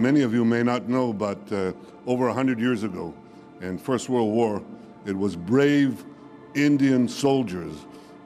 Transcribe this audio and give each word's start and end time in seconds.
Many 0.00 0.21
of 0.21 0.33
you 0.33 0.45
may 0.45 0.63
not 0.63 0.87
know, 0.87 1.11
but 1.11 1.51
uh, 1.51 1.73
over 2.07 2.27
100 2.27 2.61
years 2.61 2.83
ago, 2.83 3.13
in 3.59 3.77
First 3.77 4.07
World 4.07 4.33
War, 4.33 4.63
it 5.05 5.17
was 5.17 5.35
brave 5.35 6.05
Indian 6.55 7.09
soldiers 7.09 7.73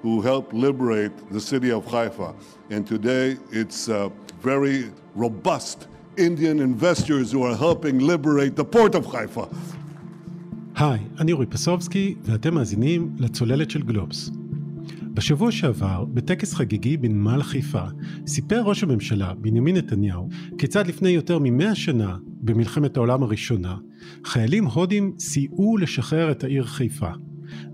who 0.03 0.21
helped 0.21 0.53
liberate 0.53 1.11
the 1.31 1.41
city 1.41 1.71
of 1.71 1.83
Haifa. 1.87 2.35
And 2.69 2.85
today, 2.85 3.37
it's 3.51 3.89
uh, 3.89 4.09
very 4.43 4.91
robust 5.15 5.87
Indian 6.17 6.59
investors 6.59 7.31
who 7.31 7.41
are 7.41 7.55
helping 7.55 7.97
liberate 7.97 8.55
the 8.55 8.65
port 8.65 8.93
of 8.93 9.07
Haifa. 9.07 9.47
היי, 10.75 10.99
אני 11.19 11.31
אורי 11.31 11.45
פסובסקי, 11.45 12.15
ואתם 12.23 12.53
מאזינים 12.55 13.15
לצוללת 13.17 13.69
של 13.69 13.83
גלובס. 13.83 14.31
בשבוע 15.15 15.51
שעבר, 15.51 16.05
בטקס 16.05 16.53
חגיגי 16.53 16.97
בנמל 16.97 17.43
חיפה, 17.43 17.83
סיפר 18.27 18.61
ראש 18.61 18.83
הממשלה, 18.83 19.33
בנימין 19.33 19.77
נתניהו, 19.77 20.29
כיצד 20.57 20.87
לפני 20.87 21.09
יותר 21.09 21.39
ממאה 21.41 21.75
שנה, 21.75 22.17
במלחמת 22.27 22.97
העולם 22.97 23.23
הראשונה, 23.23 23.75
חיילים 24.25 24.65
הודים 24.65 25.13
סייעו 25.19 25.77
לשחרר 25.77 26.31
את 26.31 26.43
העיר 26.43 26.63
חיפה. 26.63 27.09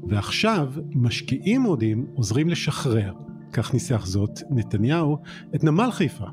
ועכשיו, 0.10 0.72
משקיעים 0.96 1.62
הודים 1.62 2.06
עוזרים 2.14 2.50
לשחרר, 2.50 3.14
כך 3.54 3.74
ניסח 3.74 4.06
זאת 4.06 4.42
נתניהו, 4.50 5.18
את 5.56 5.64
נמל 5.64 5.92
חיפה. 5.92 6.26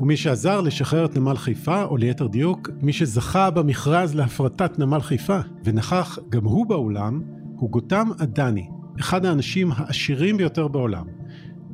ומי 0.00 0.16
שעזר 0.16 0.60
לשחרר 0.60 1.04
את 1.04 1.16
נמל 1.16 1.36
חיפה, 1.36 1.84
או 1.84 1.96
ליתר 1.96 2.26
דיוק, 2.26 2.70
מי 2.82 2.92
שזכה 2.92 3.50
במכרז 3.50 4.14
להפרטת 4.14 4.78
נמל 4.78 5.00
חיפה, 5.00 5.38
ונכח 5.64 6.18
גם 6.28 6.44
הוא 6.44 6.66
באולם, 6.66 7.22
הוא 7.56 7.70
גותם 7.70 8.08
עדני, 8.18 8.68
אחד 9.00 9.24
האנשים 9.24 9.72
העשירים 9.76 10.36
ביותר 10.36 10.68
בעולם. 10.68 11.04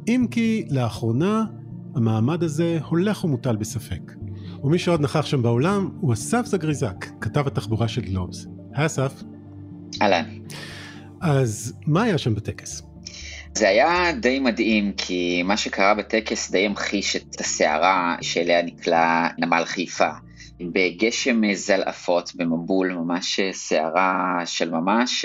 אם 0.09 0.27
כי 0.31 0.67
לאחרונה 0.71 1.45
המעמד 1.95 2.43
הזה 2.43 2.79
הולך 2.89 3.25
ומוטל 3.25 3.57
בספק. 3.57 4.13
ומי 4.65 4.79
שעוד 4.79 5.01
נכח 5.01 5.27
שם 5.27 5.43
באולם 5.43 5.91
הוא 6.01 6.13
אסף 6.13 6.47
זגריזק, 6.47 7.07
כתב 7.21 7.47
התחבורה 7.47 7.89
של 7.89 8.01
גלובס. 8.01 8.47
היי 8.75 8.87
אסף. 8.87 9.23
אהלן. 10.03 10.25
אז 11.21 11.75
מה 11.87 12.03
היה 12.03 12.19
שם 12.19 12.35
בטקס? 12.35 12.83
זה 13.59 13.69
היה 13.69 14.13
די 14.21 14.39
מדהים, 14.39 14.93
כי 14.97 15.43
מה 15.43 15.57
שקרה 15.57 15.95
בטקס 15.95 16.51
די 16.51 16.67
המחיש 16.67 17.17
את 17.17 17.41
הסערה 17.41 18.17
שאליה 18.21 18.63
נקלע 18.63 19.29
נמל 19.39 19.65
חיפה. 19.65 20.11
בגשם 20.61 21.55
זלעפות, 21.55 22.35
במבול, 22.35 22.93
ממש 22.93 23.41
סערה 23.53 24.43
של 24.47 24.71
ממש, 24.71 25.25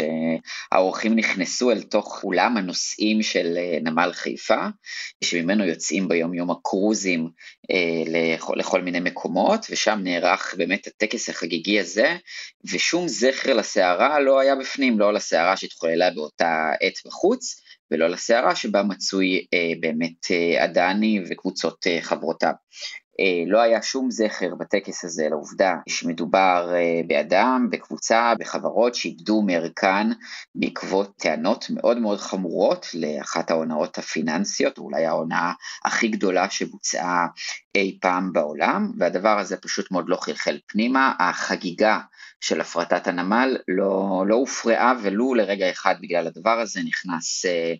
האורחים 0.71 1.15
נכנסו 1.15 1.71
אל 1.71 1.81
תוך 1.81 2.23
אולם 2.23 2.57
הנוסעים 2.57 3.23
של 3.23 3.57
נמל 3.81 4.11
חיפה, 4.13 4.67
שממנו 5.23 5.65
יוצאים 5.65 6.07
ביום 6.07 6.33
יום 6.33 6.51
הקרוזים 6.51 7.29
לכל, 8.05 8.53
לכל 8.57 8.81
מיני 8.81 8.99
מקומות, 8.99 9.65
ושם 9.69 9.99
נערך 10.03 10.55
באמת 10.57 10.87
הטקס 10.87 11.29
החגיגי 11.29 11.79
הזה, 11.79 12.15
ושום 12.71 13.07
זכר 13.07 13.53
לסערה 13.53 14.19
לא 14.19 14.39
היה 14.39 14.55
בפנים, 14.55 14.99
לא 14.99 15.13
לסערה 15.13 15.57
שהתחוללה 15.57 16.09
באותה 16.11 16.71
עת 16.81 16.99
בחוץ, 17.05 17.61
ולא 17.91 18.07
לסערה 18.07 18.55
שבה 18.55 18.83
מצוי 18.83 19.45
אה, 19.53 19.71
באמת 19.79 20.31
אה, 20.31 20.63
עדני 20.63 21.23
וקבוצות 21.29 21.87
אה, 21.87 21.99
חברותיו. 22.01 22.53
אה, 23.19 23.43
לא 23.47 23.61
היה 23.61 23.81
שום 23.81 24.11
זכר 24.11 24.55
בטקס 24.55 25.05
הזה 25.05 25.27
לעובדה 25.29 25.75
שמדובר 25.89 26.71
אה, 26.75 27.01
באדם, 27.07 27.67
בקבוצה, 27.71 28.33
בחברות 28.39 28.95
שאיבדו 28.95 29.41
מערכן 29.41 30.07
בעקבות 30.55 31.15
טענות 31.17 31.65
מאוד 31.69 31.97
מאוד 31.97 32.19
חמורות 32.19 32.87
לאחת 32.93 33.51
ההונאות 33.51 33.97
הפיננסיות, 33.97 34.77
אולי 34.77 35.05
ההונאה 35.05 35.51
הכי 35.85 36.07
גדולה 36.07 36.49
שבוצעה 36.49 37.27
אי 37.75 37.97
פעם 38.01 38.33
בעולם, 38.33 38.91
והדבר 38.97 39.39
הזה 39.39 39.57
פשוט 39.57 39.91
מאוד 39.91 40.09
לא 40.09 40.15
חלחל 40.15 40.59
פנימה. 40.67 41.13
החגיגה 41.19 41.99
של 42.41 42.61
הפרטת 42.61 43.07
הנמל 43.07 43.57
לא, 43.67 44.23
לא 44.27 44.35
הופרעה 44.35 44.93
ולו 45.03 45.33
לרגע 45.33 45.71
אחד 45.71 45.95
בגלל 46.01 46.27
הדבר 46.27 46.59
הזה, 46.59 46.79
נכנס 46.85 47.45
אה, 47.45 47.73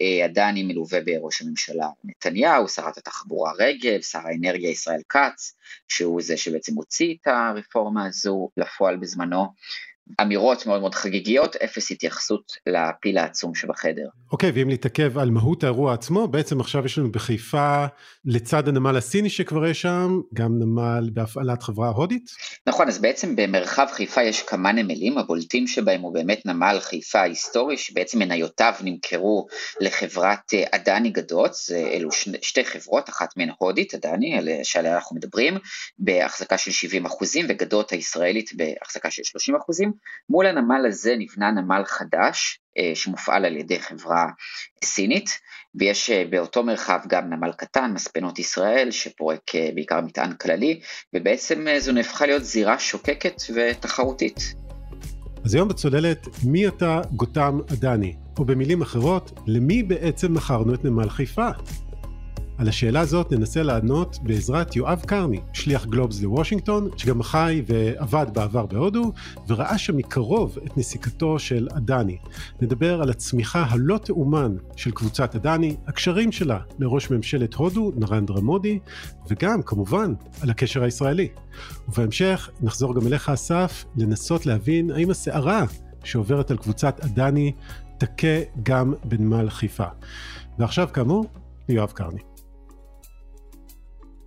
אה, 0.00 0.24
עדני 0.24 0.62
מלווה 0.62 1.00
בראש 1.00 1.42
הממשלה 1.42 1.88
נתניהו, 2.04 2.68
שרת 2.68 2.98
התחבורה 2.98 3.52
רגב, 3.58 4.00
שר 4.00 4.18
האנרגיה 4.18 4.70
ישראל 4.70 5.00
כץ, 5.08 5.56
שהוא 5.88 6.22
זה 6.22 6.36
שבעצם 6.36 6.74
הוציא 6.74 7.14
את 7.22 7.26
הרפורמה 7.26 8.06
הזו 8.06 8.48
לפועל 8.56 8.96
בזמנו. 8.96 9.46
אמירות 10.22 10.66
מאוד 10.66 10.80
מאוד 10.80 10.94
חגיגיות, 10.94 11.56
אפס 11.56 11.90
התייחסות 11.90 12.52
לפיל 12.66 13.18
העצום 13.18 13.54
שבחדר. 13.54 14.06
אוקיי, 14.32 14.50
okay, 14.50 14.52
ואם 14.54 14.68
להתעכב 14.68 15.18
על 15.18 15.30
מהות 15.30 15.64
האירוע 15.64 15.94
עצמו, 15.94 16.28
בעצם 16.28 16.60
עכשיו 16.60 16.84
יש 16.84 16.98
לנו 16.98 17.12
בחיפה, 17.12 17.86
לצד 18.24 18.68
הנמל 18.68 18.96
הסיני 18.96 19.30
שכבר 19.30 19.66
יש 19.66 19.82
שם, 19.82 20.20
גם 20.34 20.58
נמל 20.58 21.10
בהפעלת 21.12 21.62
חברה 21.62 21.88
הודית? 21.88 22.30
נכון, 22.66 22.88
אז 22.88 22.98
בעצם 22.98 23.36
במרחב 23.36 23.86
חיפה 23.92 24.22
יש 24.22 24.42
כמה 24.42 24.72
נמלים, 24.72 25.18
הבולטים 25.18 25.66
שבהם 25.66 26.00
הוא 26.00 26.14
באמת 26.14 26.46
נמל 26.46 26.78
חיפה 26.80 27.20
ההיסטורי, 27.20 27.76
שבעצם 27.76 28.18
מניותיו 28.18 28.74
נמכרו 28.84 29.46
לחברת 29.80 30.54
אדני 30.70 31.08
אה, 31.08 31.12
גדות, 31.12 31.52
אלו 31.70 32.08
שתי 32.42 32.64
חברות, 32.64 33.08
אחת 33.08 33.36
מהן 33.36 33.50
הודית, 33.58 33.94
אדני, 33.94 34.40
שעליה 34.62 34.94
אנחנו 34.94 35.16
מדברים, 35.16 35.58
בהחזקה 35.98 36.58
של 36.58 36.70
70 36.70 37.06
אחוזים, 37.06 37.46
וגדות 37.48 37.92
הישראלית 37.92 38.50
בהחזקה 38.56 39.10
של 39.10 39.22
30 39.24 39.56
אחוזים. 39.56 39.92
מול 40.28 40.46
הנמל 40.46 40.86
הזה 40.88 41.14
נבנה 41.18 41.50
נמל 41.50 41.82
חדש 41.86 42.60
אה, 42.78 42.92
שמופעל 42.94 43.44
על 43.44 43.56
ידי 43.56 43.80
חברה 43.80 44.26
סינית, 44.84 45.30
ויש 45.74 46.10
אה, 46.10 46.24
באותו 46.30 46.62
מרחב 46.62 47.00
גם 47.08 47.30
נמל 47.30 47.52
קטן, 47.52 47.92
מספנות 47.94 48.38
ישראל, 48.38 48.90
שפורק 48.90 49.54
אה, 49.54 49.70
בעיקר 49.74 50.00
מטען 50.00 50.32
כללי, 50.32 50.80
ובעצם 51.14 51.66
זו 51.78 51.92
נהפכה 51.92 52.26
להיות 52.26 52.44
זירה 52.44 52.78
שוקקת 52.78 53.42
ותחרותית. 53.54 54.54
אז 55.44 55.54
היום 55.54 55.68
בצוללת, 55.68 56.26
מי 56.44 56.68
אתה 56.68 57.00
גותם 57.12 57.58
עדני? 57.70 58.16
או 58.38 58.44
במילים 58.44 58.82
אחרות, 58.82 59.40
למי 59.46 59.82
בעצם 59.82 60.34
מכרנו 60.34 60.74
את 60.74 60.84
נמל 60.84 61.08
חיפה? 61.08 61.48
על 62.60 62.68
השאלה 62.68 63.00
הזאת 63.00 63.32
ננסה 63.32 63.62
לענות 63.62 64.18
בעזרת 64.22 64.76
יואב 64.76 65.02
קרני, 65.06 65.40
שליח 65.52 65.86
גלובס 65.86 66.22
לוושינגטון, 66.22 66.88
שגם 66.96 67.22
חי 67.22 67.62
ועבד 67.66 68.26
בעבר 68.34 68.66
בהודו, 68.66 69.12
וראה 69.48 69.78
שם 69.78 69.96
מקרוב 69.96 70.58
את 70.66 70.76
נסיקתו 70.76 71.38
של 71.38 71.68
אדני. 71.76 72.18
נדבר 72.60 73.02
על 73.02 73.10
הצמיחה 73.10 73.64
הלא 73.68 73.98
תאומן 73.98 74.56
של 74.76 74.90
קבוצת 74.90 75.34
אדני, 75.34 75.76
הקשרים 75.86 76.32
שלה 76.32 76.58
לראש 76.78 77.10
ממשלת 77.10 77.54
הודו, 77.54 77.92
נרנדרה 77.96 78.40
מודי, 78.40 78.78
וגם, 79.30 79.62
כמובן, 79.62 80.14
על 80.40 80.50
הקשר 80.50 80.82
הישראלי. 80.82 81.28
ובהמשך 81.88 82.50
נחזור 82.60 82.94
גם 82.94 83.06
אליך, 83.06 83.28
אסף, 83.28 83.84
לנסות 83.96 84.46
להבין 84.46 84.90
האם 84.90 85.10
הסערה 85.10 85.64
שעוברת 86.04 86.50
על 86.50 86.56
קבוצת 86.56 87.00
אדני 87.04 87.52
תכה 87.98 88.40
גם 88.62 88.94
בנמל 89.04 89.50
חיפה. 89.50 89.86
ועכשיו, 90.58 90.88
כאמור, 90.92 91.26
יואב 91.68 91.90
קרני. 91.90 92.29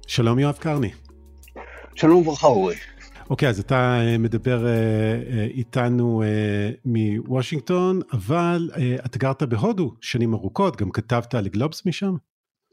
שלום 0.08 0.40
יואב 0.40 0.58
קרני. 0.59 0.91
שלום 1.96 2.18
וברכה 2.18 2.47
אורי. 2.47 2.75
אוקיי, 3.30 3.50
אז 3.50 3.59
אתה 3.59 3.75
אה, 3.75 4.18
מדבר 4.18 4.68
אה, 4.68 4.72
אה, 4.72 5.44
איתנו 5.44 6.24
מוושינגטון, 6.86 8.00
אבל 8.14 8.69
אתה 9.06 9.19
גרת 9.19 9.44
בהודו 9.44 9.94
שנים 10.02 10.34
ארוכות, 10.34 10.75
גם 10.75 10.91
כתבת 10.91 11.34
לגלובס 11.34 11.86
משם? 11.86 12.16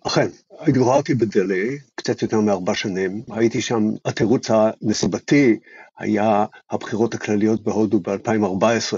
אכן, 0.07 0.29
התגוררתי 0.61 1.15
בדלהי 1.15 1.79
קצת 1.95 2.23
יותר 2.23 2.41
מארבע 2.41 2.75
שנים, 2.75 3.23
הייתי 3.31 3.61
שם, 3.61 3.83
התירוץ 4.05 4.51
הנסיבתי 4.51 5.59
היה 5.99 6.45
הבחירות 6.71 7.15
הכלליות 7.15 7.63
בהודו 7.63 8.01
ב-2014, 8.01 8.97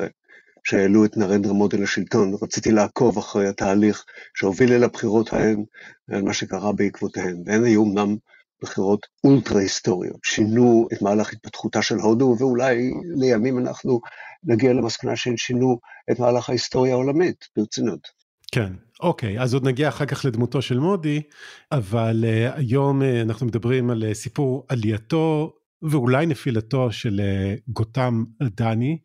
שהעלו 0.65 1.05
את 1.05 1.17
נרנדרה 1.17 1.53
מודי 1.53 1.77
לשלטון, 1.77 2.35
רציתי 2.43 2.71
לעקוב 2.71 3.19
אחרי 3.19 3.49
התהליך 3.49 4.05
שהוביל 4.35 4.73
אל 4.73 4.85
הבחירות 4.85 5.33
ההן, 5.33 5.65
ועל 6.09 6.23
מה 6.23 6.33
שקרה 6.33 6.73
בעקבותיהן, 6.73 7.43
והן 7.47 7.65
היו 7.65 7.85
אמנם 7.85 8.17
בחירות 8.63 9.07
אולטרה 9.25 9.61
היסטוריות, 9.61 10.19
שינו 10.25 10.89
את 10.93 11.03
מהלך 11.03 11.33
התפתחותה 11.33 11.83
של 11.83 11.97
הודו, 11.97 12.37
ואולי 12.39 12.91
לימים 13.17 13.59
אנחנו 13.59 14.01
נגיע 14.45 14.73
למסקנה 14.73 15.17
שהן 15.17 15.37
שינו 15.37 15.79
את 16.11 16.19
מהלך 16.19 16.49
ההיסטוריה 16.49 16.93
העולמית, 16.93 17.49
ברצינות. 17.57 18.09
כן, 18.53 18.73
אוקיי, 19.01 19.41
אז 19.41 19.55
עוד 19.55 19.67
נגיע 19.67 19.89
אחר 19.89 20.07
כך 20.07 20.25
לדמותו 20.25 20.63
של 20.63 20.79
מודי, 20.79 21.23
אבל 21.73 22.25
uh, 22.25 22.59
היום 22.59 23.03
uh, 23.03 23.05
אנחנו 23.23 23.47
מדברים 23.47 23.91
על 23.91 24.05
uh, 24.11 24.15
סיפור 24.15 24.67
עלייתו 24.69 25.53
ואולי 25.91 26.27
נפילתו 26.27 26.93
של 26.93 27.21
אה, 27.21 27.55
גותם 27.69 28.25
דני, 28.43 28.99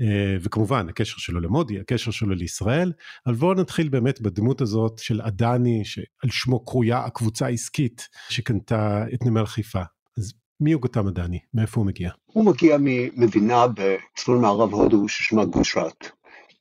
אה, 0.00 0.36
וכמובן 0.42 0.88
הקשר 0.88 1.18
שלו 1.18 1.40
למודי, 1.40 1.80
הקשר 1.80 2.10
שלו 2.10 2.34
לישראל, 2.34 2.92
אבל 3.26 3.34
בואו 3.34 3.54
נתחיל 3.54 3.88
באמת 3.88 4.20
בדמות 4.20 4.60
הזאת 4.60 4.98
של 4.98 5.22
אדני, 5.22 5.84
שעל 5.84 6.30
שמו 6.30 6.64
קרויה 6.64 6.98
הקבוצה 6.98 7.46
העסקית 7.46 8.08
שקנתה 8.28 9.04
את 9.14 9.26
נמל 9.26 9.46
חיפה. 9.46 9.82
אז 10.18 10.32
מי 10.60 10.72
הוא 10.72 10.82
גותם 10.82 11.08
אדני? 11.08 11.38
מאיפה 11.54 11.80
הוא 11.80 11.86
מגיע? 11.86 12.10
הוא 12.26 12.44
מגיע 12.44 12.76
ממדינה 12.80 13.66
בצפון 13.68 14.40
מערב 14.40 14.72
הודו 14.74 15.08
ששמה 15.08 15.44
גוג'ראט. 15.44 16.10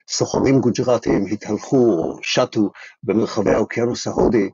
סוחרים 0.10 0.60
גוג'ראטים 0.60 1.26
התהלכו 1.32 1.78
או 1.78 2.20
שטו 2.22 2.72
במרחבי 3.04 3.52
האוקיינוס 3.52 4.08
ההודי 4.08 4.50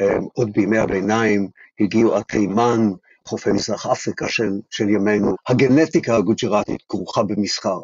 אה, 0.00 0.16
עוד 0.34 0.52
בימי 0.52 0.78
הביניים, 0.78 1.48
הגיעו 1.80 2.14
עד 2.14 2.22
תימן, 2.22 2.90
חופי 3.28 3.52
מזרח 3.52 3.86
אפריקה 3.86 4.28
של, 4.28 4.50
של 4.70 4.88
ימינו. 4.88 5.36
הגנטיקה 5.48 6.16
הגוג'ראטית 6.16 6.82
כרוכה 6.88 7.22
במסחר. 7.22 7.78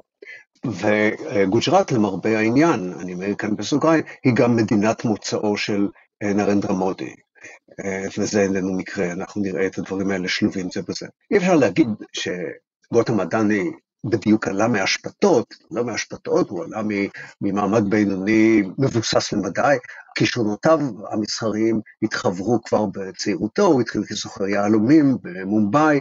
וגוג'ראט 0.67 1.93
למרבה 1.93 2.39
העניין, 2.39 2.93
אני 3.01 3.15
אומר 3.15 3.35
כאן 3.35 3.57
בסוגריים, 3.57 4.03
היא 4.25 4.33
גם 4.35 4.57
מדינת 4.57 5.05
מוצאו 5.05 5.57
של 5.57 5.89
נרנדרה 6.23 6.73
מודי. 6.73 7.15
וזה 8.19 8.43
איננו 8.43 8.75
מקרה, 8.75 9.13
אנחנו 9.13 9.43
נראה 9.43 9.67
את 9.67 9.79
הדברים 9.79 10.11
האלה 10.11 10.29
שלובים 10.29 10.69
זה 10.71 10.81
בזה. 10.89 11.07
אי 11.31 11.37
אפשר 11.37 11.57
להגיד 11.57 11.89
שגוטה 12.13 13.13
מדני 13.13 13.71
בדיוק 14.05 14.49
עלה 14.49 14.69
מהשפתות, 14.69 15.55
לא 15.71 15.85
מהשפתות, 15.85 16.49
הוא 16.49 16.65
עלה 16.65 16.83
ממעמד 17.41 17.91
בינוני 17.91 18.63
מבוסס 18.79 19.33
למדי, 19.33 19.77
כישרונותיו 20.15 20.81
המסחריים 21.13 21.81
התחברו 22.03 22.63
כבר 22.63 22.87
בצעירותו, 22.87 23.67
הוא 23.67 23.81
התחיל 23.81 24.05
כסוחר 24.05 24.49
יהלומים 24.49 25.17
במומבאי, 25.23 26.01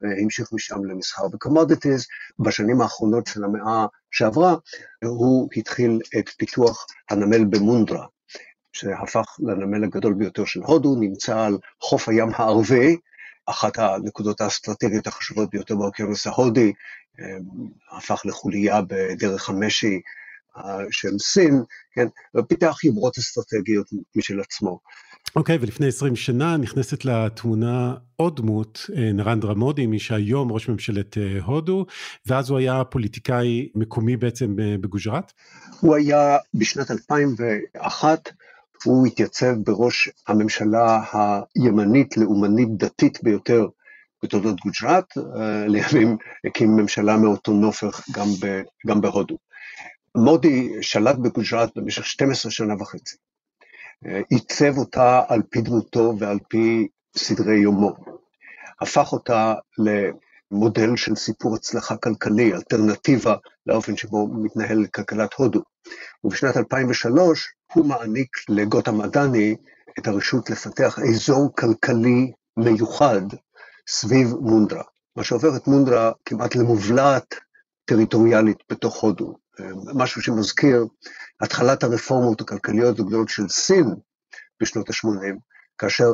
והמשיך 0.00 0.52
משם 0.52 0.84
למסחר 0.84 1.28
ב 1.28 1.34
commodities. 1.34 2.06
בשנים 2.38 2.80
האחרונות 2.80 3.26
של 3.26 3.44
המאה 3.44 3.86
שעברה, 4.10 4.54
הוא 5.04 5.48
התחיל 5.56 6.00
את 6.18 6.28
פיתוח 6.28 6.86
הנמל 7.10 7.44
במונדרה, 7.44 8.06
שהפך 8.72 9.24
לנמל 9.38 9.84
הגדול 9.84 10.14
ביותר 10.14 10.44
של 10.44 10.60
הודו, 10.60 10.96
נמצא 11.00 11.40
על 11.40 11.58
חוף 11.82 12.08
הים 12.08 12.28
הערבי, 12.34 12.96
אחת 13.46 13.78
הנקודות 13.78 14.40
האסטרטגיות 14.40 15.06
החשובות 15.06 15.50
ביותר 15.50 15.76
באוקיינוס 15.76 16.26
ההודי, 16.26 16.72
הפך 17.90 18.22
לחוליה 18.24 18.80
בדרך 18.82 19.48
המשי 19.48 20.00
של 20.90 21.18
סין, 21.18 21.62
כן, 21.94 22.06
ופיתח 22.36 22.84
יומרות 22.84 23.18
אסטרטגיות 23.18 23.86
משל 24.16 24.40
עצמו. 24.40 24.78
אוקיי, 25.36 25.56
okay, 25.56 25.58
ולפני 25.62 25.88
20 25.88 26.16
שנה 26.16 26.56
נכנסת 26.56 27.04
לתמונה 27.04 27.94
עוד 28.16 28.36
דמות, 28.36 28.90
נרנדרה 29.14 29.54
מודי, 29.54 29.86
מי 29.86 29.98
שהיום 29.98 30.52
ראש 30.52 30.68
ממשלת 30.68 31.16
הודו, 31.44 31.86
ואז 32.26 32.50
הוא 32.50 32.58
היה 32.58 32.84
פוליטיקאי 32.84 33.68
מקומי 33.74 34.16
בעצם 34.16 34.52
בגוז'ראט? 34.56 35.32
הוא 35.80 35.94
היה 35.94 36.36
בשנת 36.54 36.90
2001, 36.90 38.28
הוא 38.84 39.06
התייצב 39.06 39.54
בראש 39.64 40.08
הממשלה 40.28 41.02
הימנית, 41.54 42.16
לאומנית, 42.16 42.68
דתית 42.76 43.18
ביותר 43.22 43.66
בתולדות 44.26 44.60
גוג'ראט, 44.60 45.12
לימים 45.66 46.16
הקים 46.46 46.76
ממשלה 46.76 47.16
מאותו 47.16 47.52
נופך 47.52 48.00
גם, 48.12 48.26
ב, 48.40 48.62
גם 48.86 49.00
בהודו. 49.00 49.36
מודי 50.16 50.72
שלט 50.80 51.16
בגוג'ראט 51.16 51.70
במשך 51.76 52.06
12 52.06 52.52
שנה 52.52 52.74
וחצי. 52.80 53.16
עיצב 54.30 54.78
אותה 54.78 55.22
על 55.28 55.42
פי 55.50 55.60
דמותו 55.60 56.14
ועל 56.18 56.38
פי 56.48 56.88
סדרי 57.16 57.58
יומו. 57.58 57.94
הפך 58.80 59.12
אותה 59.12 59.54
למודל 59.78 60.96
של 60.96 61.14
סיפור 61.14 61.54
הצלחה 61.54 61.96
כלכלי, 61.96 62.52
אלטרנטיבה 62.52 63.34
לאופן 63.66 63.96
שבו 63.96 64.28
מתנהל 64.28 64.86
כלכלת 64.94 65.34
הודו. 65.34 65.62
ובשנת 66.24 66.56
2003 66.56 67.54
הוא 67.72 67.86
מעניק 67.86 68.36
לגוטה 68.48 68.92
מדני 68.92 69.56
את 69.98 70.06
הרשות 70.06 70.50
לפתח 70.50 70.98
אזור 70.98 71.50
כלכלי 71.56 72.32
מיוחד 72.56 73.22
סביב 73.88 74.34
מונדרה, 74.34 74.82
מה 75.16 75.24
שהופך 75.24 75.48
את 75.56 75.66
מונדרה 75.66 76.12
כמעט 76.24 76.54
למובלעת 76.56 77.34
טריטוריאלית 77.84 78.58
בתוך 78.70 79.00
הודו. 79.02 79.34
משהו 79.94 80.22
שמזכיר 80.22 80.86
התחלת 81.40 81.82
הרפורמות 81.82 82.40
הכלכליות 82.40 82.98
הגדולות 82.98 83.28
של 83.28 83.48
סין 83.48 83.94
בשנות 84.62 84.90
ה-80, 84.90 85.36
כאשר 85.78 86.12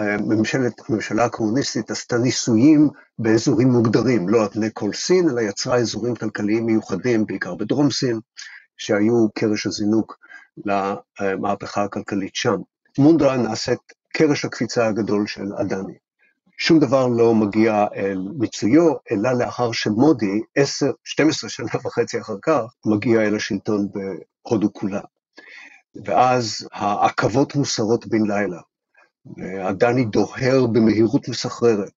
ממשלת, 0.00 0.72
הממשלה 0.88 1.24
הקומוניסטית 1.24 1.90
עשתה 1.90 2.18
ניסויים 2.18 2.88
באזורים 3.18 3.68
מוגדרים, 3.68 4.28
לא 4.28 4.42
על 4.42 4.48
פני 4.48 4.68
כל 4.74 4.92
סין, 4.92 5.28
אלא 5.28 5.40
יצרה 5.40 5.76
אזורים 5.76 6.14
כלכליים 6.14 6.66
מיוחדים, 6.66 7.26
בעיקר 7.26 7.54
בדרום 7.54 7.90
סין, 7.90 8.20
שהיו 8.76 9.28
קרש 9.38 9.66
הזינוק 9.66 10.18
למהפכה 10.66 11.84
הכלכלית 11.84 12.34
שם. 12.34 12.56
מונדרה 12.98 13.36
נעשית 13.36 13.80
קרש 14.12 14.44
הקפיצה 14.44 14.86
הגדול 14.86 15.26
של 15.26 15.46
אדני. 15.60 15.94
שום 16.58 16.78
דבר 16.78 17.06
לא 17.06 17.34
מגיע 17.34 17.86
אל 17.96 18.18
מיצויו, 18.38 18.92
אלא 19.12 19.32
לאחר 19.32 19.72
שמודי, 19.72 20.40
10, 20.56 20.86
12 21.04 21.50
שנה 21.50 21.68
וחצי 21.84 22.20
אחר 22.20 22.36
כך, 22.42 22.62
מגיע 22.86 23.20
אל 23.20 23.36
השלטון 23.36 23.88
בהודו 23.92 24.72
כולה. 24.72 25.00
ואז 26.04 26.68
העכבות 26.72 27.54
מוסרות 27.54 28.06
בן 28.06 28.26
לילה. 28.26 28.60
הדני 29.68 30.04
דוהר 30.04 30.66
במהירות 30.66 31.28
מסחררת, 31.28 31.92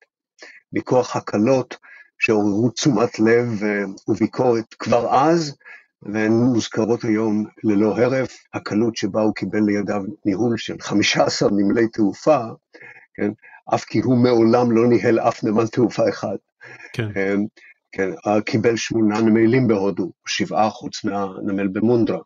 מכוח 0.74 1.15
הקלות 1.15 1.77
שעוררו 2.19 2.69
תשומת 2.69 3.19
לב 3.19 3.62
וביקורת 4.07 4.74
כבר 4.74 5.15
אז, 5.15 5.56
והן 6.01 6.31
מוזכרות 6.31 7.04
היום 7.04 7.45
ללא 7.63 7.98
הרף, 7.98 8.38
הקלות 8.54 8.95
שבה 8.95 9.21
הוא 9.21 9.33
קיבל 9.33 9.59
לידיו 9.65 10.01
ניהול 10.25 10.57
של 10.57 10.75
15 10.81 11.50
נמלי 11.51 11.88
תעופה, 11.88 12.39
כן, 13.13 13.31
אף 13.74 13.84
כי 13.84 14.00
הוא 14.00 14.18
מעולם 14.18 14.72
לא 14.72 14.88
ניהל 14.88 15.19
אף 15.19 15.44
נמל 15.44 15.68
תעופה 15.68 16.10
אחד. 16.10 16.38
כן. 16.94 17.04
אמ, 17.04 17.46
כן, 17.92 18.10
קיבל 18.46 18.75
שמונה 18.75 19.22
נמלים 19.22 19.68
בהודו, 19.68 20.12
שבעה 20.28 20.69
חוץ 20.69 21.04
מהנמל 21.04 21.68
במונדרה. 21.68 22.19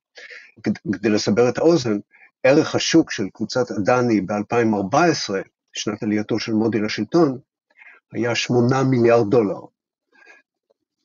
כדי 0.63 1.09
לסבר 1.09 1.49
את 1.49 1.57
האוזן, 1.57 1.97
ערך 2.43 2.75
השוק 2.75 3.11
של 3.11 3.23
קבוצת 3.33 3.71
אדני 3.71 4.21
ב-2014, 4.21 5.33
שנת 5.73 6.03
עלייתו 6.03 6.39
של 6.39 6.53
מודי 6.53 6.79
לשלטון, 6.79 7.39
היה 8.13 8.35
שמונה 8.35 8.83
מיליארד 8.83 9.29
דולר. 9.29 9.59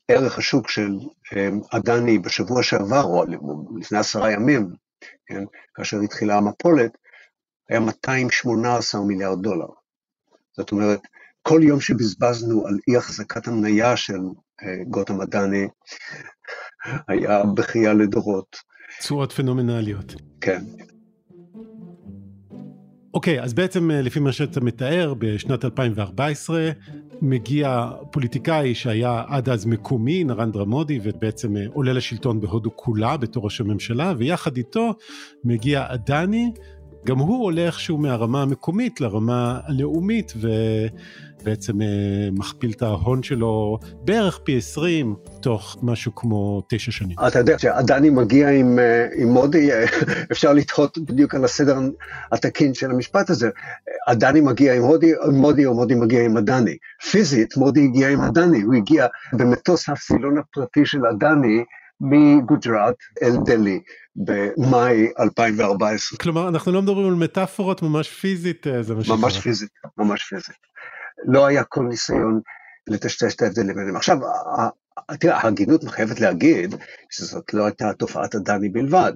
ערך 0.09 0.39
השוק 0.39 0.69
של 0.69 0.91
אמ, 1.37 1.61
אדני 1.71 2.19
בשבוע 2.19 2.63
שעבר, 2.63 3.05
או 3.05 3.25
לפני 3.81 3.99
עשרה 3.99 4.33
ימים, 4.33 4.71
כן, 5.27 5.45
כאשר 5.75 6.01
התחילה 6.01 6.37
המפולת, 6.37 6.99
היה 7.69 7.81
218 7.81 9.01
מיליארד 9.01 9.43
דולר. 9.43 9.69
זאת 10.57 10.73
אומרת, 10.73 11.01
כל 11.43 11.61
יום 11.63 11.81
שבזבזנו 11.81 12.67
על 12.67 12.79
אי 12.89 12.97
החזקת 12.97 13.49
המניה 13.49 13.97
של 13.97 14.21
אה, 14.63 14.85
גוטה 14.89 15.13
מדני, 15.13 15.69
היה 17.09 17.43
בכייה 17.45 17.95
לדורות. 17.95 18.57
צורות 19.01 19.33
פנומנליות. 19.33 20.15
כן. 20.41 20.63
אוקיי, 23.15 23.43
אז 23.43 23.55
בעצם 23.55 23.91
אה, 23.91 24.03
לפי 24.03 24.21
מה 24.21 24.33
שאתה 24.33 24.61
מתאר, 24.61 25.15
בשנת 25.19 25.65
2014 25.65 26.71
מגיע 27.23 27.91
פוליטיקאי 28.11 28.75
שהיה 28.75 29.23
עד 29.29 29.49
אז 29.49 29.67
מקומי, 29.67 30.25
נרנדרה 30.25 30.65
מודי, 30.65 31.01
ובעצם 31.03 31.57
אה, 31.57 31.63
עולה 31.73 31.93
לשלטון 31.93 32.41
בהודו 32.41 32.77
כולה 32.77 33.17
בתור 33.17 33.45
ראש 33.45 33.61
הממשלה, 33.61 34.15
ויחד 34.19 34.57
איתו 34.57 34.95
מגיע 35.45 35.85
אדני, 35.89 36.53
גם 37.07 37.19
הוא 37.19 37.45
עולה 37.45 37.67
איכשהו 37.67 37.99
מהרמה 37.99 38.43
המקומית 38.43 39.01
לרמה 39.01 39.61
הלאומית 39.67 40.33
ובעצם 40.37 41.83
אה, 41.83 41.87
מכפיל 42.33 42.73
את 42.77 42.83
ההון 42.83 43.23
שלו 43.23 43.79
בערך 44.05 44.41
פי 44.45 44.57
20 44.57 45.15
תוך 45.41 45.77
משהו 45.83 46.15
כמו 46.15 46.63
תשע 46.69 46.93
שנים. 46.93 47.17
אתה 47.29 47.39
יודע 47.39 47.59
שעדני 47.59 48.11
מגיע 48.11 48.51
עם, 48.51 48.79
אה, 48.79 49.07
עם 49.17 49.29
מודי, 49.29 49.73
אה, 49.73 49.85
אפשר 50.33 50.53
לתהות 50.53 50.99
בדיוק 50.99 51.35
על 51.35 51.45
הסדר 51.45 51.79
התקין 52.33 52.75
של 52.75 52.91
המשפט 52.91 53.31
הזה. 53.31 53.51
עדני 54.07 54.41
מגיע 54.41 54.75
עם 54.75 54.83
מודי, 54.83 55.13
מודי 55.33 55.67
או 55.67 55.75
מודי 55.75 55.95
מגיע 55.95 56.25
עם 56.25 56.37
עדני. 56.37 56.77
פיזית 57.11 57.57
מודי 57.57 57.85
הגיע 57.85 58.09
עם 58.09 58.21
עדני, 58.21 58.63
הוא 58.63 58.75
הגיע 58.75 59.07
במטוס 59.33 59.89
הסילון 59.89 60.39
הפרטי 60.39 60.87
של 60.87 61.07
עדני 61.07 61.65
מגוג'ראט 62.01 62.95
אל 63.23 63.37
דלי. 63.45 63.81
במאי 64.17 65.09
2014. 65.21 66.19
כלומר, 66.19 66.49
אנחנו 66.49 66.73
לא 66.73 66.83
מדברים 66.83 67.09
על 67.09 67.15
מטאפורות 67.15 67.83
ממש 67.83 68.11
פיזית, 68.11 68.67
אה, 68.67 68.83
זה 68.83 68.95
מה 68.95 69.05
שקרה. 69.05 69.17
ממש 69.17 69.39
פיזית, 69.39 69.71
ממש 69.99 70.23
פיזית. 70.23 70.57
לא 71.25 71.47
היה 71.47 71.65
כל 71.65 71.83
ניסיון 71.83 72.41
לטשטש 72.87 73.35
את 73.35 73.43
ההבדלים 73.43 73.75
ביניהם. 73.77 73.97
עכשיו, 73.97 74.19
תראה, 75.21 75.39
ההגינות 75.39 75.85
מחייבת 75.85 76.21
להגיד 76.21 76.75
שזאת 77.11 77.55
לא 77.55 77.65
הייתה 77.65 77.93
תופעת 77.93 78.35
הדני 78.35 78.69
בלבד. 78.69 79.13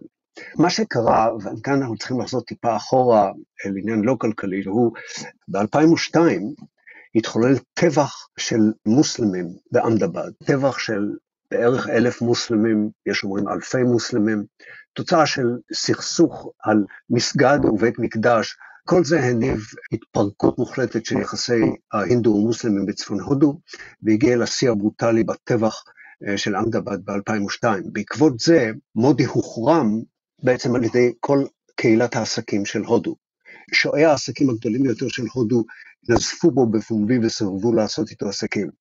מה 0.59 0.71
שקרה, 0.71 1.29
וכאן 1.37 1.73
אנחנו 1.73 1.97
צריכים 1.97 2.21
לחזור 2.21 2.41
טיפה 2.41 2.77
אחורה 2.77 3.31
אל 3.67 3.73
עניין 3.83 4.01
לא 4.01 4.17
כלכלי, 4.21 4.63
הוא 4.65 4.93
ב-2002 5.49 6.17
התחולל 7.15 7.55
טבח 7.75 8.29
של 8.39 8.61
מוסלמים 8.87 9.47
באמדבד, 9.73 10.31
טבח 10.45 10.79
של 10.79 11.11
בערך 11.51 11.89
אלף 11.89 12.23
מוסלמים, 12.23 12.91
יש 13.07 13.25
אומרים 13.25 13.49
אלפי 13.49 13.83
מוסלמים, 13.83 14.45
תוצאה 14.93 15.27
של 15.27 15.47
סכסוך 15.73 16.53
על 16.63 16.85
מסגד 17.11 17.59
ובית 17.65 17.99
מקדש, 17.99 18.57
כל 18.85 19.05
זה 19.05 19.21
הניב 19.21 19.61
התפרקות 19.93 20.59
מוחלטת 20.59 21.07
של 21.07 21.19
יחסי 21.19 21.61
ההינדו 21.93 22.31
ומוסלמים 22.31 22.87
בצפון 22.87 23.21
הודו, 23.21 23.61
והגיע 24.03 24.37
לשיא 24.37 24.71
הברוטלי 24.71 25.25
בטבח 25.25 25.83
אה, 26.29 26.39
של 26.39 26.57
אמדבד 26.57 26.99
ב-2002. 27.05 27.65
בעקבות 27.93 28.41
זה, 28.41 28.71
מודי 28.95 29.25
הוחרם 29.25 30.01
בעצם 30.43 30.75
על 30.75 30.85
ידי 30.85 31.13
כל 31.21 31.45
קהילת 31.77 32.17
העסקים 32.17 32.65
של 32.65 32.81
הודו. 32.81 33.17
שועי 33.73 34.05
העסקים 34.05 34.51
הגדולים 34.51 34.83
ביותר 34.83 35.09
של 35.09 35.25
הודו 35.33 35.65
נזפו 36.09 36.51
בו 36.51 36.67
בפומבי 36.67 37.19
וסירבו 37.23 37.73
לעשות 37.73 38.11
איתו 38.11 38.29
עסקים. 38.29 38.80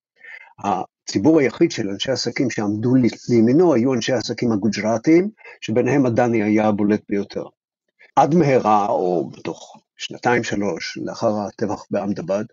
הציבור 0.63 1.39
היחיד 1.39 1.71
של 1.71 1.89
אנשי 1.89 2.11
עסקים 2.11 2.49
שעמדו 2.49 2.93
לימינו 3.29 3.73
היו 3.73 3.93
אנשי 3.93 4.13
העסקים 4.13 4.51
הגוג'ראטיים, 4.51 5.29
שביניהם 5.61 6.05
הדני 6.05 6.43
היה 6.43 6.67
הבולט 6.67 7.01
ביותר. 7.09 7.43
עד 8.15 8.35
מהרה, 8.35 8.87
או 8.87 9.29
בתוך 9.29 9.77
שנתיים 9.97 10.43
שלוש 10.43 10.97
לאחר 11.01 11.39
הטבח 11.39 11.85
באמדבד, 11.91 12.43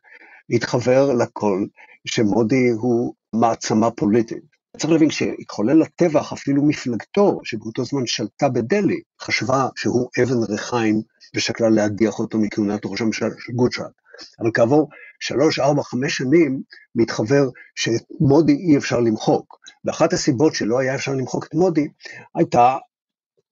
התחבר 0.51 1.13
לכל 1.13 1.67
שמודי 2.07 2.69
הוא 2.69 3.15
מעצמה 3.33 3.91
פוליטית. 3.91 4.57
צריך 4.77 4.91
להבין, 4.93 5.09
כשהתחולל 5.09 5.83
הטבח, 5.83 6.33
אפילו 6.33 6.63
מפלגתו, 6.63 7.41
שבאותו 7.45 7.85
זמן 7.85 8.07
שלטה 8.07 8.49
בדלהי, 8.49 9.01
חשבה 9.21 9.69
שהוא 9.77 10.09
אבן 10.23 10.53
ריחיים 10.53 11.03
ושקלה 11.37 11.69
להדיח 11.69 12.19
אותו 12.19 12.39
מכהונת 12.39 12.81
ראש 12.85 13.01
הממשלה 13.01 13.29
של 13.39 13.53
גוג'ראט. 13.53 13.93
אבל 14.41 14.51
כעבור 14.55 14.89
שלוש, 15.21 15.59
ארבע, 15.59 15.83
חמש 15.83 16.17
שנים, 16.17 16.63
מתחבר 16.95 17.49
שאת 17.75 18.03
מודי 18.21 18.53
אי 18.53 18.77
אפשר 18.77 19.01
למחוק. 19.01 19.59
ואחת 19.85 20.13
הסיבות 20.13 20.55
שלא 20.55 20.79
היה 20.79 20.95
אפשר 20.95 21.13
למחוק 21.13 21.47
את 21.47 21.55
מודי, 21.55 21.89
הייתה 22.35 22.77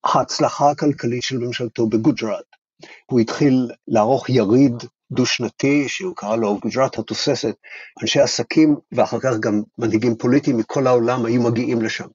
ההצלחה 0.04 0.70
הכלכלית 0.70 1.22
של 1.22 1.38
ממשלתו 1.38 1.86
בגוג'ראט. 1.86 2.44
הוא 3.06 3.20
התחיל 3.20 3.70
לערוך 3.88 4.30
יריד 4.30 4.72
דו-שנתי, 5.12 5.88
שהוא 5.88 6.16
קרא 6.16 6.36
לו 6.36 6.58
גוג'ראט 6.58 6.98
התוססת. 6.98 7.54
אנשי 8.02 8.20
עסקים 8.20 8.76
ואחר 8.92 9.20
כך 9.20 9.38
גם 9.40 9.62
מנהיגים 9.78 10.16
פוליטיים 10.16 10.56
מכל 10.56 10.86
העולם 10.86 11.24
היו 11.24 11.42
מגיעים 11.42 11.82
לשם. 11.82 12.08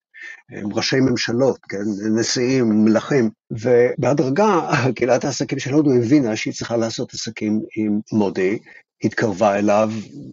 הם 0.50 0.74
ראשי 0.74 1.00
ממשלות, 1.00 1.60
כן, 1.70 1.78
נשיאים, 2.20 2.86
מלכים, 2.86 3.30
ובהדרגה 3.52 4.70
קהילת 4.96 5.26
העסקים 5.26 5.60
של 5.60 5.74
הודו 5.74 5.94
הבינה 5.94 6.36
שהיא 6.36 6.54
צריכה 6.54 6.78
לעשות 6.78 7.14
עסקים 7.14 7.62
עם 7.76 8.00
מודי, 8.12 8.60
התקרבה 9.04 9.56
אליו, 9.56 9.90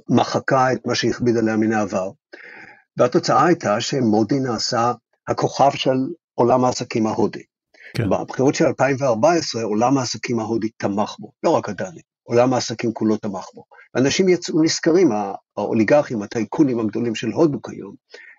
מחקה 0.09 0.73
את 0.73 0.87
מה 0.87 0.95
שהכביד 0.95 1.37
עליה 1.37 1.57
מן 1.57 1.73
העבר, 1.73 2.11
והתוצאה 2.97 3.47
הייתה 3.47 3.81
שמודי 3.81 4.41
נעשה 4.41 4.93
הכוכב 5.29 5.71
של 5.75 5.97
עולם 6.35 6.65
העסקים 6.65 7.07
ההודי. 7.07 7.43
כן. 7.95 8.11
בבחירות 8.11 8.55
של 8.55 8.65
2014 8.65 9.63
עולם 9.63 9.99
העסקים 9.99 10.41
ההודי 10.41 10.69
תמך 10.77 11.17
בו, 11.19 11.33
לא 11.43 11.51
רק 11.51 11.69
הדני, 11.69 12.01
עולם 12.23 12.55
העסקים 12.55 12.93
כולו 12.93 13.17
תמך 13.17 13.47
בו. 13.55 13.65
אנשים 13.97 14.29
יצאו 14.29 14.63
נשכרים, 14.63 15.11
האוליגרכים, 15.57 16.23
הטייקונים 16.23 16.81
הגדולים 16.81 17.15
של 17.15 17.31
הודו 17.31 17.63
כיום, 17.63 17.95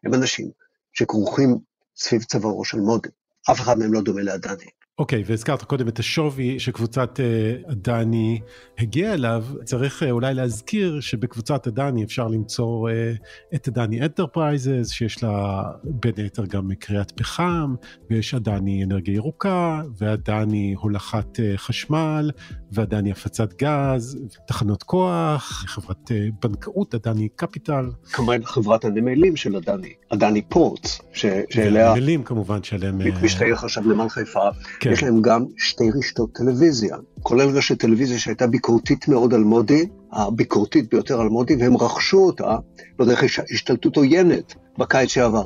הם 0.06 0.14
אנשים 0.14 0.50
שכרוכים 0.94 1.58
סביב 1.98 2.24
צווארו 2.24 2.66
של 2.66 2.80
מודי. 2.80 3.10
אף 3.52 3.60
אחד 3.60 3.80
מהם 3.80 3.94
לא 3.94 4.02
דומה 4.02 4.22
לאדני. 4.22 4.70
אוקיי, 5.00 5.22
okay, 5.22 5.26
והזכרת 5.28 5.64
קודם 5.64 5.88
את 5.88 6.00
השווי 6.00 6.60
שקבוצת 6.60 7.20
uh, 7.20 7.72
אדני 7.72 8.40
הגיעה 8.78 9.14
אליו, 9.14 9.46
צריך 9.64 10.04
uh, 10.04 10.06
אולי 10.12 10.34
להזכיר 10.34 11.00
שבקבוצת 11.00 11.68
אדני 11.68 12.04
אפשר 12.04 12.28
למצוא 12.28 12.90
uh, 12.90 13.56
את 13.56 13.68
אדני 13.68 14.02
Enterprises, 14.02 14.90
שיש 14.90 15.24
לה 15.24 15.64
בין 15.84 16.14
היתר 16.18 16.46
גם 16.46 16.70
כריית 16.80 17.12
פחם, 17.12 17.76
ויש 18.10 18.34
אדני 18.34 18.84
אנרגיה 18.84 19.14
ירוקה, 19.14 19.82
ואדני 19.98 20.76
הולכת 20.78 21.36
uh, 21.36 21.58
חשמל, 21.58 22.32
ואדני 22.72 23.12
הפצת 23.12 23.54
גז, 23.64 24.18
תחנות 24.48 24.84
כוח, 24.84 25.64
חברת 25.68 26.12
uh, 26.12 26.14
בנקאות, 26.42 26.96
אדני 26.96 27.30
Capital. 27.36 27.86
כמובן 28.12 28.44
חברת 28.44 28.86
הנמלים 28.86 29.36
של 29.36 29.56
אדני, 29.56 29.94
אדני 30.10 30.42
Ports, 30.42 31.02
שאליה... 31.14 31.92
הנמלים 31.92 32.24
כמובן 32.24 32.64
שעליהם... 32.64 33.02
משתייך 33.24 33.64
עכשיו 33.64 33.90
לנמל 33.90 34.10
חיפה. 34.10 34.50
כן. 34.88 34.94
יש 34.94 35.04
להם 35.04 35.22
גם 35.22 35.46
שתי 35.58 35.92
רשתות 35.92 36.30
טלוויזיה, 36.34 36.96
כולל 37.24 37.50
רשת 37.50 37.80
טלוויזיה 37.80 38.20
שהייתה 38.20 38.48
ביקורתית 38.48 39.08
מאוד 39.08 39.34
על 39.34 39.44
מודי, 39.44 39.86
הביקורתית 40.14 40.90
ביותר 40.90 41.22
על 41.22 41.30
מודי, 41.30 41.56
והם 41.56 41.78
רכשו 41.78 42.18
אותה 42.18 42.58
בדרך 43.00 43.24
השתלטות 43.52 43.98
עוינת 43.98 44.54
בקיץ 44.78 45.10
שעבר. 45.10 45.46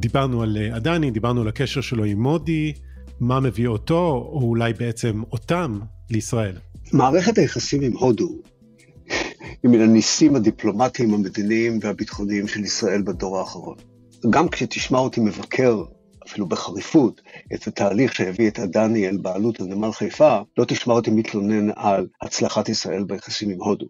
דיברנו 0.00 0.42
על 0.42 0.56
אה, 0.56 1.10
דיברנו 1.10 1.40
על 1.40 1.48
הקשר 1.48 1.80
שלו 1.80 2.04
עם 2.04 2.22
מודי, 2.22 2.72
מה 3.20 3.40
מביא 3.40 3.66
אותו, 3.66 4.28
או 4.32 4.40
אולי 4.42 4.72
בעצם 4.72 5.22
אותם, 5.32 5.80
לישראל. 6.10 6.56
מערכת 6.92 7.38
היחסים 7.38 7.82
עם 7.82 7.92
הודו 7.92 8.28
היא 9.62 9.70
מן 9.70 9.80
הניסים 9.80 10.36
הדיפלומטיים, 10.36 11.14
המדיניים 11.14 11.78
והביטחוניים 11.82 12.48
של 12.48 12.64
ישראל 12.64 13.02
בדור 13.02 13.38
האחרון. 13.38 13.76
גם 14.30 14.48
כשתשמע 14.48 14.98
אותי 14.98 15.20
מבקר 15.20 15.82
אפילו 16.28 16.48
בחריפות, 16.48 17.20
את 17.54 17.66
התהליך 17.66 18.14
שהביא 18.14 18.48
את 18.48 18.58
אדני 18.58 19.08
אל 19.08 19.16
בעלות 19.16 19.60
הנמל 19.60 19.92
חיפה, 19.92 20.38
לא 20.58 20.64
תשמע 20.64 20.94
אותי 20.94 21.10
מתלונן 21.10 21.70
על 21.76 22.06
הצלחת 22.22 22.68
ישראל 22.68 23.04
ביחסים 23.04 23.50
עם 23.50 23.58
הודו. 23.62 23.86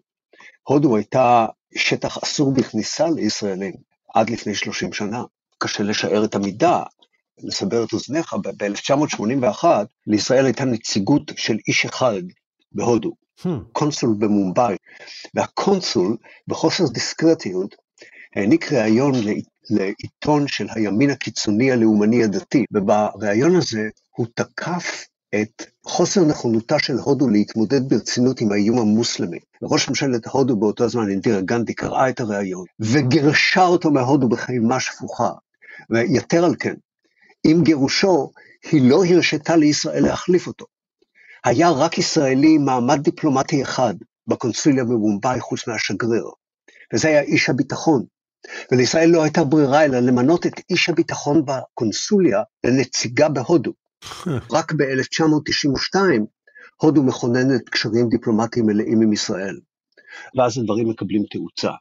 הודו 0.63 0.95
הייתה 0.95 1.45
שטח 1.75 2.17
אסור 2.23 2.53
בכניסה 2.53 3.09
לישראלים 3.09 3.73
עד 4.13 4.29
לפני 4.29 4.55
30 4.55 4.93
שנה. 4.93 5.23
קשה 5.57 5.83
לשער 5.83 6.25
את 6.25 6.35
המידה, 6.35 6.83
לסבר 7.43 7.83
את 7.83 7.93
אוזניך, 7.93 8.33
ב-1981 8.33 9.65
לישראל 10.07 10.45
הייתה 10.45 10.65
נציגות 10.65 11.31
של 11.37 11.57
איש 11.67 11.85
אחד 11.85 12.21
בהודו, 12.71 13.11
hmm. 13.41 13.49
קונסול 13.71 14.15
במומבאי, 14.19 14.75
והקונסול, 15.33 16.17
בחוסר 16.47 16.83
דיסקרטיות, 16.87 17.75
העניק 18.35 18.73
ראיון 18.73 19.13
לעיתון 19.69 20.47
של 20.47 20.67
הימין 20.75 21.09
הקיצוני 21.09 21.71
הלאומני 21.71 22.23
הדתי, 22.23 22.65
ובריאיון 22.73 23.55
הזה 23.55 23.89
הוא 24.15 24.27
תקף 24.35 25.05
את 25.35 25.63
חוסר 25.85 26.25
נכונותה 26.25 26.79
של 26.79 26.97
הודו 26.97 27.29
להתמודד 27.29 27.89
ברצינות 27.89 28.41
עם 28.41 28.51
האיום 28.51 28.79
המוסלמי. 28.79 29.39
ראש 29.63 29.89
ממשלת 29.89 30.27
הודו 30.27 30.55
באותו 30.55 30.89
זמן, 30.89 31.09
אינדירה 31.09 31.41
גנדי, 31.41 31.73
קראה 31.73 32.09
את 32.09 32.19
הריאיון 32.19 32.65
וגירשה 32.79 33.65
אותו 33.65 33.91
מהודו 33.91 34.29
בחימה 34.29 34.79
שפוכה. 34.79 35.29
ויתר 35.89 36.45
על 36.45 36.55
כן, 36.59 36.73
עם 37.43 37.63
גירושו, 37.63 38.31
היא 38.71 38.89
לא 38.89 39.05
הרשתה 39.05 39.55
לישראל 39.55 40.03
להחליף 40.03 40.47
אותו. 40.47 40.65
היה 41.43 41.69
רק 41.69 41.97
ישראלי 41.97 42.55
עם 42.55 42.65
מעמד 42.65 42.99
דיפלומטי 43.03 43.63
אחד 43.63 43.93
בקונסוליה 44.27 44.83
במומבאי 44.83 45.39
חוץ 45.39 45.67
מהשגריר, 45.67 46.29
וזה 46.93 47.07
היה 47.07 47.21
איש 47.21 47.49
הביטחון, 47.49 48.03
ולישראל 48.71 49.09
לא 49.09 49.23
הייתה 49.23 49.43
ברירה 49.43 49.85
אלא 49.85 49.99
למנות 49.99 50.45
את 50.45 50.53
איש 50.69 50.89
הביטחון 50.89 51.45
בקונסוליה 51.45 52.43
לנציגה 52.65 53.29
בהודו. 53.29 53.71
רק 54.55 54.73
ב-1992 54.73 55.95
הודו 56.81 57.03
מכוננת 57.03 57.69
קשרים 57.69 58.09
דיפלומטיים 58.09 58.65
מלאים 58.65 59.01
עם 59.01 59.13
ישראל, 59.13 59.59
ואז 60.37 60.57
הדברים 60.57 60.89
מקבלים 60.89 61.23
תאוצה. 61.31 61.71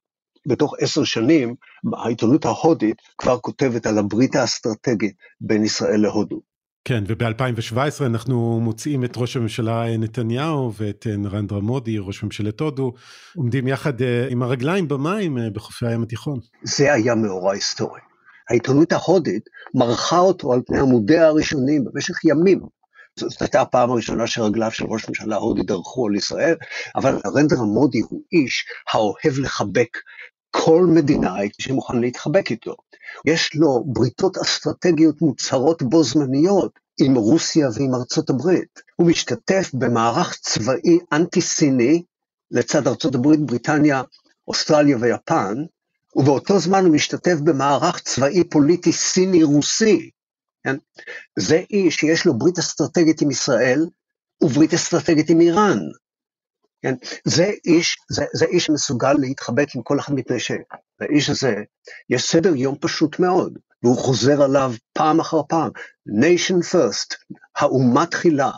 בתוך 0.49 0.75
עשר 0.81 1.05
שנים 1.05 1.55
העיתונות 1.93 2.45
ההודית 2.45 2.97
כבר 3.19 3.39
כותבת 3.39 3.87
על 3.87 3.99
הברית 3.99 4.37
האסטרטגית 4.37 5.17
בין 5.41 5.65
ישראל 5.65 6.01
להודו. 6.01 6.41
כן, 6.89 7.05
וב-2017 7.07 8.07
אנחנו 8.07 8.61
מוצאים 8.61 9.05
את 9.05 9.13
ראש 9.17 9.37
הממשלה 9.37 9.97
נתניהו 9.99 10.73
ואת 10.77 11.07
נרנדרה 11.19 11.61
מודי, 11.61 11.99
ראש 11.99 12.23
ממשלת 12.23 12.61
הודו, 12.61 12.93
עומדים 13.37 13.69
יחד 13.69 14.03
אה, 14.03 14.27
עם 14.31 14.43
הרגליים 14.43 14.89
במים 14.89 15.39
אה, 15.39 15.51
בחופי 15.51 15.87
הים 15.87 16.03
התיכון. 16.03 16.39
זה 16.63 16.93
היה 16.93 17.15
מאורע 17.15 17.53
היסטורי. 17.53 18.01
העיתונות 18.51 18.93
ההודית 18.93 19.43
מרחה 19.75 20.19
אותו 20.19 20.53
על 20.53 20.61
פני 20.67 20.79
עמודיה 20.79 21.27
הראשונים 21.27 21.85
במשך 21.85 22.25
ימים. 22.25 22.61
זאת 23.17 23.43
הייתה 23.43 23.61
הפעם 23.61 23.91
הראשונה 23.91 24.27
שרגליו 24.27 24.71
של 24.71 24.85
ראש 24.85 25.09
ממשלה 25.09 25.37
הודי 25.37 25.63
דרכו 25.63 26.07
על 26.07 26.15
ישראל, 26.15 26.55
אבל 26.97 27.19
נרנדרה 27.25 27.65
מודי 27.65 28.01
הוא 28.01 28.23
איש 28.33 28.65
האוהב 28.93 29.39
לחבק 29.39 29.99
כל 30.51 30.87
מדינאי 30.95 31.49
שמוכן 31.59 32.01
להתחבק 32.01 32.51
איתו. 32.51 32.75
יש 33.27 33.55
לו 33.55 33.85
בריתות 33.87 34.39
אסטרטגיות 34.39 35.23
מוצהרות 35.23 35.83
בו 35.83 36.05
זמניות 36.05 36.79
עם 37.01 37.15
רוסיה 37.15 37.69
ועם 37.75 37.95
ארצות 37.95 38.31
הברית. 38.31 38.81
הוא 38.97 39.07
משתתף 39.07 39.71
במערך 39.75 40.39
צבאי 40.41 40.99
אנטי-סיני 41.13 42.03
לצד 42.51 42.87
ארצות 42.87 43.15
הברית, 43.15 43.41
בריטניה, 43.41 44.03
אוסטרליה 44.49 44.97
ויפן, 45.01 45.55
ובאותו 46.17 46.59
זמן 46.59 46.85
הוא 46.85 46.95
משתתף 46.95 47.35
במערך 47.45 48.01
צבאי 48.01 48.45
פוליטי 48.45 48.93
סיני-רוסי. 48.93 50.11
כן? 50.65 50.77
זה 51.39 51.63
איש 51.71 51.97
שיש 51.97 52.27
לו 52.27 52.39
ברית 52.39 52.59
אסטרטגית 52.59 53.23
עם 53.23 53.31
ישראל 53.31 53.87
וברית 54.43 54.75
אסטרטגית 54.75 55.31
עם 55.31 55.41
איראן. 55.41 55.79
כן? 56.83 56.95
זה 57.25 57.51
איש, 57.65 57.97
זה, 58.11 58.25
זה 58.35 58.45
איש 58.45 58.65
שמסוגל 58.65 59.13
להתחבק 59.13 59.67
עם 59.75 59.83
כל 59.83 59.99
אחד 59.99 60.15
מפני 60.15 60.37
שלאיש 60.41 61.31
הזה 61.31 61.55
יש 62.11 62.31
סדר 62.31 62.57
יום 62.57 62.77
פשוט 62.81 63.19
מאוד, 63.19 63.59
והוא 63.83 63.97
חוזר 63.97 64.43
עליו 64.43 64.73
פעם 64.93 65.21
אחר 65.21 65.41
פעם, 65.49 65.71
nation 66.09 66.75
first, 66.75 67.37
האומה 67.57 68.07
תחילה, 68.07 68.51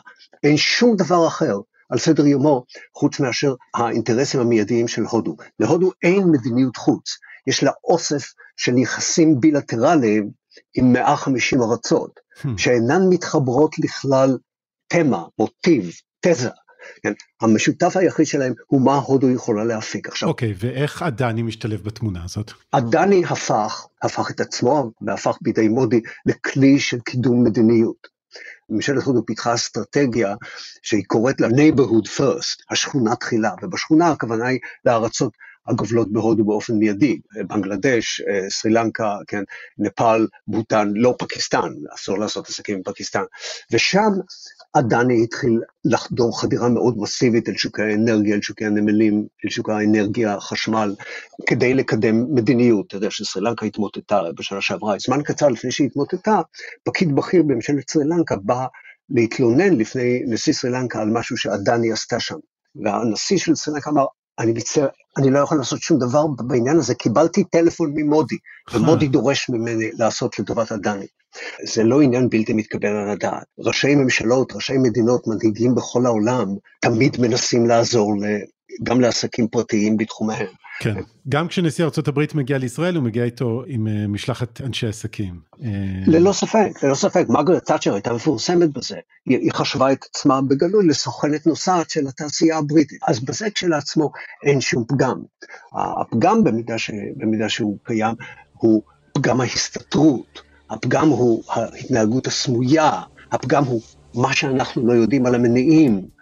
אין 0.42 0.56
שום 0.56 0.96
דבר 0.96 1.26
אחר 1.26 1.56
על 1.90 1.98
סדר 1.98 2.26
יומו 2.26 2.64
חוץ 2.94 3.20
מאשר 3.20 3.54
האינטרסים 3.74 4.40
המיידיים 4.40 4.88
של 4.88 5.02
הודו. 5.02 5.36
להודו 5.60 5.92
אין 6.02 6.22
מדיניות 6.30 6.76
חוץ, 6.76 7.18
יש 7.46 7.62
לה 7.62 7.70
אוסף 7.84 8.32
של 8.56 8.78
יחסים 8.78 9.40
בילטרליים 9.40 10.30
עם 10.74 10.92
150 10.92 11.62
ארצות, 11.62 12.20
hmm. 12.38 12.48
שאינן 12.56 13.02
מתחברות 13.10 13.78
לכלל 13.78 14.38
תמה, 14.88 15.24
מוטיב, 15.38 15.90
תזה. 16.20 16.50
כן? 17.02 17.12
המשותף 17.40 17.96
היחיד 17.96 18.26
שלהם 18.26 18.52
הוא 18.66 18.80
מה 18.80 18.94
הודו 18.94 19.30
יכולה 19.30 19.64
להפיק 19.64 20.08
עכשיו. 20.08 20.28
אוקיי, 20.28 20.50
okay, 20.50 20.54
ואיך 20.58 21.02
אדני 21.02 21.42
משתלב 21.42 21.82
בתמונה 21.82 22.24
הזאת? 22.24 22.52
אדני 22.70 23.22
הפך, 23.24 23.86
הפך 24.02 24.30
את 24.30 24.40
עצמו 24.40 24.90
והפך 25.02 25.36
בידי 25.40 25.68
מודי 25.68 26.00
לכלי 26.26 26.78
של 26.80 27.00
קידום 27.00 27.44
מדיניות. 27.44 28.20
ממשלת 28.70 29.02
הודו 29.02 29.26
פיתחה 29.26 29.54
אסטרטגיה 29.54 30.34
שהיא 30.82 31.04
קוראת 31.06 31.40
לה 31.40 31.48
neighborhood 31.48 32.06
first, 32.18 32.64
השכונה 32.70 33.16
תחילה, 33.16 33.50
ובשכונה 33.62 34.10
הכוונה 34.10 34.46
היא 34.46 34.58
לארצות 34.84 35.32
הגובלות 35.70 36.12
בהודו 36.12 36.44
באופן 36.44 36.74
מיידי, 36.74 37.20
בנגלדש, 37.46 38.22
סרי 38.48 38.72
לנקה, 38.72 39.16
כן, 39.26 39.42
נפאל, 39.78 40.26
בוטן, 40.46 40.92
לא 40.94 41.14
פקיסטן, 41.18 41.72
אסור 41.94 42.18
לעשות 42.18 42.48
עסקים 42.48 42.76
עם 42.76 42.82
פקיסטן, 42.82 43.22
ושם 43.72 44.10
אדני 44.72 45.24
התחיל 45.24 45.60
לחדור 45.84 46.40
חדירה 46.40 46.68
מאוד 46.68 46.98
מסיבית 46.98 47.48
אל 47.48 47.56
שוקי 47.56 47.82
האנרגיה, 47.82 48.34
אל 48.34 48.40
שוקי 48.42 48.64
הנמלים, 48.64 49.26
אל 49.44 49.50
שוק 49.50 49.68
האנרגיה, 49.70 50.40
חשמל, 50.40 50.94
כדי 51.46 51.74
לקדם 51.74 52.34
מדיניות. 52.34 52.86
אתה 52.86 52.96
יודע 52.96 53.10
שסרי 53.10 53.42
לנקה 53.42 53.66
התמוטטה 53.66 54.20
בשנה 54.38 54.60
שעברה, 54.60 54.94
זמן 54.98 55.22
קצר 55.22 55.48
לפני 55.48 55.72
שהיא 55.72 55.86
התמוטטה, 55.86 56.40
פקיד 56.84 57.16
בכיר 57.16 57.42
בממשלת 57.42 57.90
סרי 57.90 58.04
לנקה 58.04 58.36
בא 58.36 58.66
להתלונן 59.10 59.76
לפני 59.76 60.22
נשיא 60.26 60.52
סרי 60.52 60.70
לנקה 60.70 61.00
על 61.00 61.08
משהו 61.08 61.36
שאדני 61.36 61.92
עשתה 61.92 62.20
שם. 62.20 62.38
והנשיא 62.84 63.38
של 63.38 63.54
סרי 63.54 63.74
לנקה 63.74 63.90
אמר, 63.90 64.04
אני 64.38 64.52
מצטער, 64.52 64.88
אני 65.18 65.30
לא 65.30 65.38
יכול 65.38 65.58
לעשות 65.58 65.80
שום 65.80 65.98
דבר 65.98 66.26
בעניין 66.26 66.76
הזה, 66.76 66.94
קיבלתי 66.94 67.44
טלפון 67.44 67.92
ממודי, 67.94 68.36
ומודי 68.72 69.08
דורש 69.08 69.50
ממני 69.50 69.90
לעשות 69.98 70.38
לטובת 70.38 70.72
אדני. 70.72 71.06
זה 71.64 71.84
לא 71.84 72.00
עניין 72.00 72.28
בלתי 72.28 72.52
מתקבל 72.52 72.88
על 72.88 73.10
הדעת. 73.10 73.44
ראשי 73.58 73.94
ממשלות, 73.94 74.52
ראשי 74.52 74.78
מדינות, 74.78 75.26
מנהיגים 75.26 75.74
בכל 75.74 76.06
העולם, 76.06 76.46
תמיד 76.80 77.16
מנסים 77.20 77.66
לעזור 77.66 78.14
גם 78.82 79.00
לעסקים 79.00 79.48
פרטיים 79.48 79.96
בתחומיהם. 79.96 80.46
כן, 80.82 80.94
גם 81.28 81.48
כשנשיא 81.48 81.84
ארה"ב 81.84 82.20
מגיע 82.34 82.58
לישראל 82.58 82.96
הוא 82.96 83.04
מגיע 83.04 83.24
איתו 83.24 83.62
עם 83.66 83.86
אה, 83.86 84.06
משלחת 84.06 84.60
אנשי 84.60 84.86
עסקים. 84.86 85.40
אה, 85.64 85.68
ללא 86.06 86.32
ספק, 86.32 86.68
ללא 86.82 86.94
ספק, 86.94 87.26
מרגרט 87.28 87.64
תאצ'ר 87.64 87.94
הייתה 87.94 88.12
מפורסמת 88.12 88.72
בזה, 88.72 88.96
היא, 89.26 89.38
היא 89.38 89.52
חשבה 89.52 89.92
את 89.92 90.04
עצמה 90.10 90.40
בגלוי 90.42 90.86
לסוכנת 90.86 91.46
נוסעת 91.46 91.90
של 91.90 92.06
התעשייה 92.06 92.58
הבריטית, 92.58 93.00
אז 93.08 93.20
בזה 93.20 93.50
כשלעצמו 93.54 94.10
אין 94.46 94.60
שום 94.60 94.84
פגם. 94.88 95.22
הפגם 95.72 96.44
במידה, 96.44 96.78
ש, 96.78 96.90
במידה 97.16 97.48
שהוא 97.48 97.78
קיים 97.82 98.14
הוא 98.52 98.82
פגם 99.12 99.40
ההסתתרות, 99.40 100.42
הפגם 100.70 101.08
הוא 101.08 101.42
ההתנהגות 101.48 102.26
הסמויה, 102.26 102.90
הפגם 103.32 103.64
הוא 103.64 103.80
מה 104.14 104.32
שאנחנו 104.32 104.86
לא 104.86 104.92
יודעים 104.92 105.26
על 105.26 105.34
המניעים. 105.34 106.19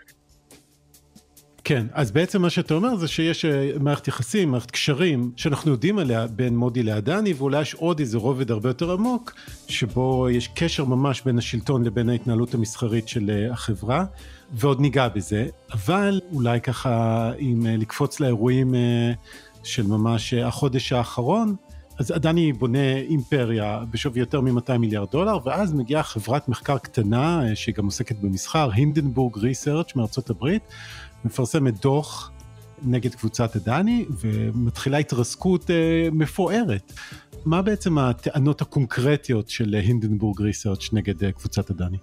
כן, 1.68 1.86
אז 1.92 2.10
בעצם 2.10 2.42
מה 2.42 2.50
שאתה 2.50 2.74
אומר 2.74 2.96
זה 2.96 3.08
שיש 3.08 3.44
אה, 3.44 3.70
מערכת 3.80 4.08
יחסים, 4.08 4.50
מערכת 4.50 4.70
קשרים, 4.70 5.32
שאנחנו 5.36 5.70
יודעים 5.70 5.98
עליה 5.98 6.26
בין 6.26 6.56
מודי 6.56 6.82
לאדני, 6.82 7.32
ואולי 7.32 7.60
יש 7.60 7.74
עוד 7.74 8.00
איזה 8.00 8.18
רובד 8.18 8.50
הרבה 8.50 8.68
יותר 8.68 8.92
עמוק, 8.92 9.34
שבו 9.68 10.28
יש 10.30 10.48
קשר 10.54 10.84
ממש 10.84 11.22
בין 11.24 11.38
השלטון 11.38 11.84
לבין 11.84 12.08
ההתנהלות 12.08 12.54
המסחרית 12.54 13.08
של 13.08 13.30
אה, 13.30 13.52
החברה, 13.52 14.04
ועוד 14.52 14.80
ניגע 14.80 15.08
בזה, 15.08 15.46
אבל 15.72 16.20
אולי 16.32 16.60
ככה, 16.60 17.30
אם 17.40 17.66
אה, 17.66 17.76
לקפוץ 17.76 18.20
לאירועים 18.20 18.74
של 19.62 19.86
ממש 19.86 20.34
החודש 20.34 20.92
האחרון, 20.92 21.56
אז 21.98 22.12
אדני 22.16 22.52
בונה 22.52 22.96
אימפריה 22.96 23.80
בשווי 23.90 24.20
יותר 24.20 24.40
מ-200 24.40 24.78
מיליארד 24.78 25.10
דולר, 25.10 25.38
ואז 25.44 25.72
מגיעה 25.72 26.02
חברת 26.02 26.48
מחקר 26.48 26.78
קטנה, 26.78 27.42
שגם 27.54 27.84
עוסקת 27.84 28.16
במסחר, 28.16 28.70
הינדנבורג 28.72 29.38
ריסרצ' 29.38 29.96
מארצות 29.96 30.30
הברית, 30.30 30.62
מפרסמת 31.24 31.80
דוח 31.80 32.30
נגד 32.82 33.14
קבוצת 33.14 33.56
הדני 33.56 34.04
ומתחילה 34.20 34.98
התרסקות 34.98 35.70
אה, 35.70 36.08
מפוארת. 36.12 36.92
מה 37.44 37.62
בעצם 37.62 37.98
הטענות 37.98 38.60
הקונקרטיות 38.60 39.48
של 39.48 39.74
הינדנבורג 39.74 40.40
ריסרצ' 40.40 40.92
נגד 40.92 41.24
אה, 41.24 41.32
קבוצת 41.32 41.70
הדני? 41.70 41.98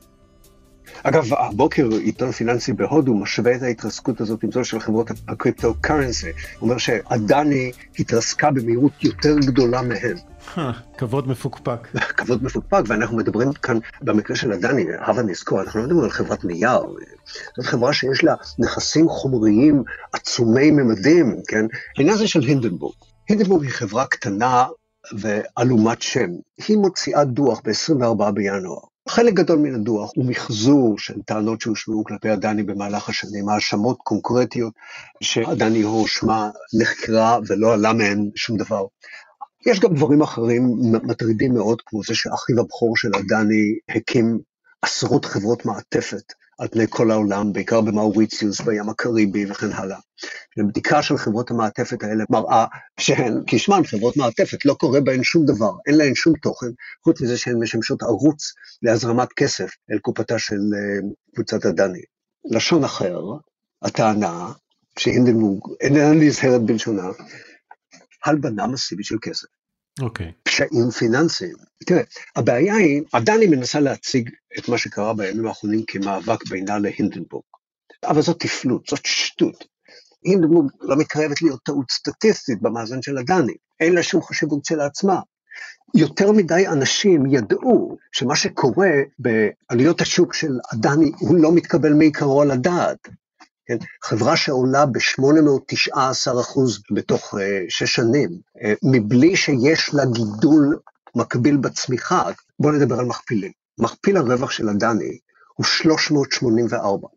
אגב, 1.04 1.34
הבוקר 1.34 1.90
עיתון 1.90 2.32
פיננסי 2.32 2.74
בהודו 2.74 3.14
משווה 3.14 3.56
את 3.56 3.62
ההתרסקות 3.62 4.22
הזאת 4.22 4.44
עם 4.44 4.52
זו 4.52 4.64
של 4.64 4.80
חברות 4.80 5.12
הקריפטו 5.28 5.74
קרנסי. 5.82 6.28
הוא 6.28 6.70
אומר 6.70 6.78
שאדני 6.78 7.72
התרסקה 8.00 8.52
במהירות 8.52 9.04
יותר 9.04 9.36
גדולה 9.40 9.82
מהם. 9.82 10.18
כבוד 10.98 11.28
מפוקפק. 11.28 11.88
כבוד 12.18 12.44
מפוקפק, 12.44 12.82
ואנחנו 12.88 13.18
מדברים 13.18 13.54
כאן, 13.54 13.78
במקרה 14.02 14.36
של 14.36 14.52
הדני, 14.52 14.86
הבה 15.00 15.24
נזכור, 15.24 15.62
אנחנו 15.62 15.80
לא 15.80 15.86
מדברים 15.86 16.04
על 16.04 16.10
חברת 16.10 16.46
נייר, 16.46 16.82
זאת 17.58 17.66
חברה 17.66 17.94
שיש 17.94 18.24
לה 18.24 18.34
נכסים 18.60 19.10
חומריים 19.10 19.84
עצומי 20.14 20.72
ממדים, 20.72 21.36
כן? 21.48 21.66
העניין 21.98 22.16
הזה 22.16 22.28
של 22.28 22.42
הינדנבורג. 22.42 22.96
הינדנבורג 23.30 23.64
היא 23.64 23.72
חברה 23.72 24.06
קטנה 24.06 24.66
ועלומת 25.20 26.02
שם. 26.02 26.30
היא 26.68 26.78
מוציאה 26.78 27.24
דוח 27.26 27.62
ב-24 27.66 28.32
בינואר. 28.32 28.80
חלק 29.10 29.34
גדול 29.34 29.60
מן 29.60 29.76
הדוח 29.76 30.12
הוא 30.16 30.26
מחזור 30.26 31.00
של 31.00 31.22
טענות 31.26 31.62
שהושמעו 31.62 32.04
כלפי 32.04 32.30
הדני 32.30 32.64
במהלך 32.64 33.10
השנים, 33.10 33.50
האשמות 33.50 33.98
קונקרטיות 34.04 34.74
שהדני 35.24 35.82
הואשמה, 35.82 36.50
נחקרה 36.82 37.40
ולא 37.48 37.74
עלה 37.74 37.94
מהן 37.94 38.30
שום 38.36 38.58
דבר. 38.58 38.86
יש 39.66 39.80
גם 39.80 39.96
דברים 39.96 40.22
אחרים 40.22 40.64
מטרידים 41.04 41.54
מאוד, 41.54 41.82
כמו 41.86 42.02
זה 42.08 42.16
שאחיו 42.16 42.60
הבכור 42.60 42.98
של 42.98 43.10
הדני 43.16 43.78
הקים 43.96 44.40
עשרות 44.82 45.26
חברות 45.26 45.66
מעטפת 45.66 46.34
על 46.60 46.68
פני 46.68 46.86
כל 46.90 47.12
העולם, 47.12 47.54
בעיקר 47.54 47.82
במאוריציוס, 47.82 48.62
בים 48.62 48.90
הקריבי 48.90 49.52
וכן 49.52 49.72
הלאה. 49.72 49.98
ובדיקה 50.58 51.02
של 51.02 51.18
חברות 51.18 51.52
המעטפת 51.52 52.04
האלה 52.04 52.24
מראה 52.30 52.66
שהן, 53.00 53.44
כשמן 53.48 53.82
חברות 53.86 54.18
מעטפת, 54.18 54.66
לא 54.66 54.74
קורה 54.74 55.02
בהן 55.02 55.24
שום 55.24 55.46
דבר, 55.46 55.72
אין 55.88 55.98
להן 55.98 56.16
שום 56.16 56.34
תוכן, 56.42 56.68
חוץ 57.04 57.22
מזה 57.22 57.38
שהן 57.38 57.60
משמשות 57.60 58.04
ערוץ 58.04 58.54
להזרמת 58.82 59.34
כסף 59.34 59.70
אל 59.92 60.00
קופתה 60.00 60.40
של 60.40 60.56
אה, 60.56 61.10
קבוצת 61.36 61.66
הדני. 61.66 62.02
לשון 62.52 62.84
אחר, 62.84 63.20
הטענה, 63.82 64.52
שהינדנבורג 65.00 65.62
איננה 65.82 66.14
נזהרת 66.14 66.62
בלשונה, 66.62 67.08
הלבנה 68.26 68.68
מסיבית 68.68 69.06
של 69.06 69.16
כסף. 69.22 69.48
אוקיי. 70.02 70.28
Okay. 70.28 70.32
פשעים 70.44 70.90
פיננסיים. 70.98 71.56
תראה, 71.86 72.02
הבעיה 72.36 72.76
היא, 72.76 73.02
עדני 73.14 73.48
מנסה 73.48 73.80
להציג 73.80 74.30
את 74.60 74.70
מה 74.70 74.78
שקרה 74.78 75.14
בימים 75.14 75.48
האחרונים 75.48 75.84
כמאבק 75.88 76.48
בינה 76.50 76.80
להינדנבורג. 76.80 77.44
אבל 78.04 78.22
זאת 78.22 78.40
תפלות, 78.40 78.88
זאת 78.90 79.06
שטות. 79.06 79.66
הינדנבורג 80.26 80.72
לא 80.82 80.96
מתקרבת 80.98 81.42
להיות 81.42 81.60
טעות 81.64 81.92
סטטיסטית 81.92 82.62
במאזן 82.62 83.02
של 83.02 83.18
עדני, 83.18 83.54
אין 83.80 83.94
לה 83.94 84.04
שום 84.04 84.22
חשיבות 84.22 84.64
כשלעצמה. 84.64 85.20
יותר 85.96 86.32
מדי 86.32 86.68
אנשים 86.68 87.26
ידעו 87.26 87.98
שמה 88.12 88.36
שקורה 88.36 88.92
בעליות 89.20 90.02
השוק 90.02 90.34
של 90.34 90.52
עדני 90.72 91.12
הוא 91.20 91.36
לא 91.36 91.52
מתקבל 91.52 91.94
מעיקרו 91.94 92.42
על 92.42 92.52
הדעת. 92.52 93.08
כן? 93.66 93.78
חברה 94.04 94.38
שעולה 94.38 94.86
ב-819 94.86 96.42
אחוז 96.42 96.80
בתוך 96.92 97.34
uh, 97.34 97.38
שש 97.70 97.96
שנים, 97.96 98.30
uh, 98.30 98.62
מבלי 98.84 99.36
שיש 99.36 99.94
לה 99.94 100.06
גידול 100.06 100.80
מקביל 101.16 101.58
בצמיחה, 101.58 102.24
בואו 102.60 102.74
נדבר 102.74 103.00
על 103.00 103.06
מכפילים. 103.06 103.52
מכפיל 103.80 104.18
הרווח 104.18 104.52
של 104.52 104.70
הדני 104.70 105.18
הוא 105.54 105.66
384. 105.66 107.08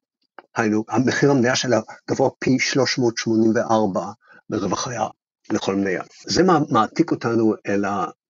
היינו, 0.56 0.84
המחיר 0.88 1.30
המניה 1.30 1.56
שלה 1.56 1.80
גבוה 2.11 2.30
פי 2.38 2.58
384 2.58 4.06
ברווח 4.50 4.88
היה 4.88 5.06
לכל 5.50 5.74
מניה. 5.74 6.02
זה 6.26 6.42
מעתיק 6.70 7.11
אותנו 7.11 7.54
אל 7.66 7.84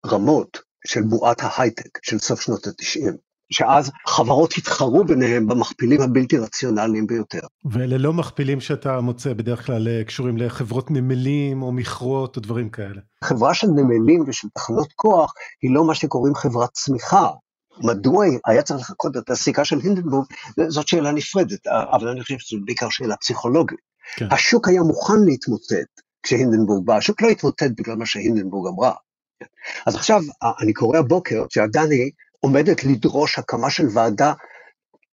הרמות 0.04 0.58
של 0.86 1.02
בועת 1.02 1.40
ההייטק 1.40 1.98
של 2.02 2.18
סוף 2.18 2.40
שנות 2.40 2.66
ה-90. 2.66 3.12
שאז 3.50 3.90
חברות 4.06 4.54
התחרו 4.56 5.04
ביניהם 5.04 5.46
במכפילים 5.46 6.00
הבלתי 6.00 6.38
רציונליים 6.38 7.06
ביותר. 7.06 7.40
ואלה 7.64 7.98
לא 7.98 8.12
מכפילים 8.12 8.60
שאתה 8.60 9.00
מוצא 9.00 9.32
בדרך 9.32 9.66
כלל 9.66 9.88
אה, 9.88 10.04
קשורים 10.04 10.36
לחברות 10.36 10.90
נמלים 10.90 11.62
או 11.62 11.72
מכרות 11.72 12.36
או 12.36 12.42
דברים 12.42 12.70
כאלה. 12.70 13.00
חברה 13.24 13.54
של 13.54 13.66
נמלים 13.66 14.24
ושל 14.28 14.48
תחנות 14.54 14.92
כוח 14.96 15.32
היא 15.62 15.74
לא 15.74 15.86
מה 15.86 15.94
שקוראים 15.94 16.34
חברת 16.34 16.70
צמיחה. 16.72 17.30
מדוע 17.84 18.24
היה 18.46 18.62
צריך 18.62 18.80
לחכות 18.80 19.16
את 19.16 19.30
הסיכה 19.30 19.64
של 19.64 19.78
הינדנבורג, 19.82 20.26
זאת 20.68 20.88
שאלה 20.88 21.12
נפרדת, 21.12 21.66
אבל 21.66 22.08
אני 22.08 22.22
חושב 22.22 22.38
שזו 22.38 22.56
בעיקר 22.64 22.88
שאלה 22.90 23.16
פסיכולוגית. 23.16 23.78
כן. 24.16 24.28
השוק 24.30 24.68
היה 24.68 24.82
מוכן 24.82 25.24
להתמוטט 25.26 26.00
כשהינדנבורג 26.22 26.86
בא, 26.86 26.96
השוק 26.96 27.22
לא 27.22 27.28
התמוטט 27.28 27.70
בגלל 27.76 27.96
מה 27.96 28.06
שהינדנבורג 28.06 28.72
אמרה. 28.74 28.92
אז 29.86 29.94
עכשיו, 29.94 30.20
אני 30.62 30.72
קורא 30.72 30.98
הבוקר 30.98 31.44
שעדני 31.50 32.10
עומדת 32.40 32.84
לדרוש 32.84 33.38
הקמה 33.38 33.70
של 33.70 33.84
ועדה 33.94 34.32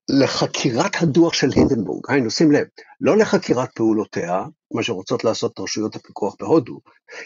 לחקירת 0.10 0.92
הדוח 1.02 1.34
של 1.34 1.50
הינדנבורג, 1.56 2.04
היינו, 2.08 2.32
שים 2.32 2.52
לב, 2.52 2.66
לא 3.02 3.18
לחקירת 3.18 3.70
פעולותיה, 3.76 4.44
מה 4.74 4.84
שרוצות 4.84 5.24
לעשות 5.24 5.60
רשויות 5.60 5.96
הפיקוח 5.96 6.36
בהודו, 6.40 6.80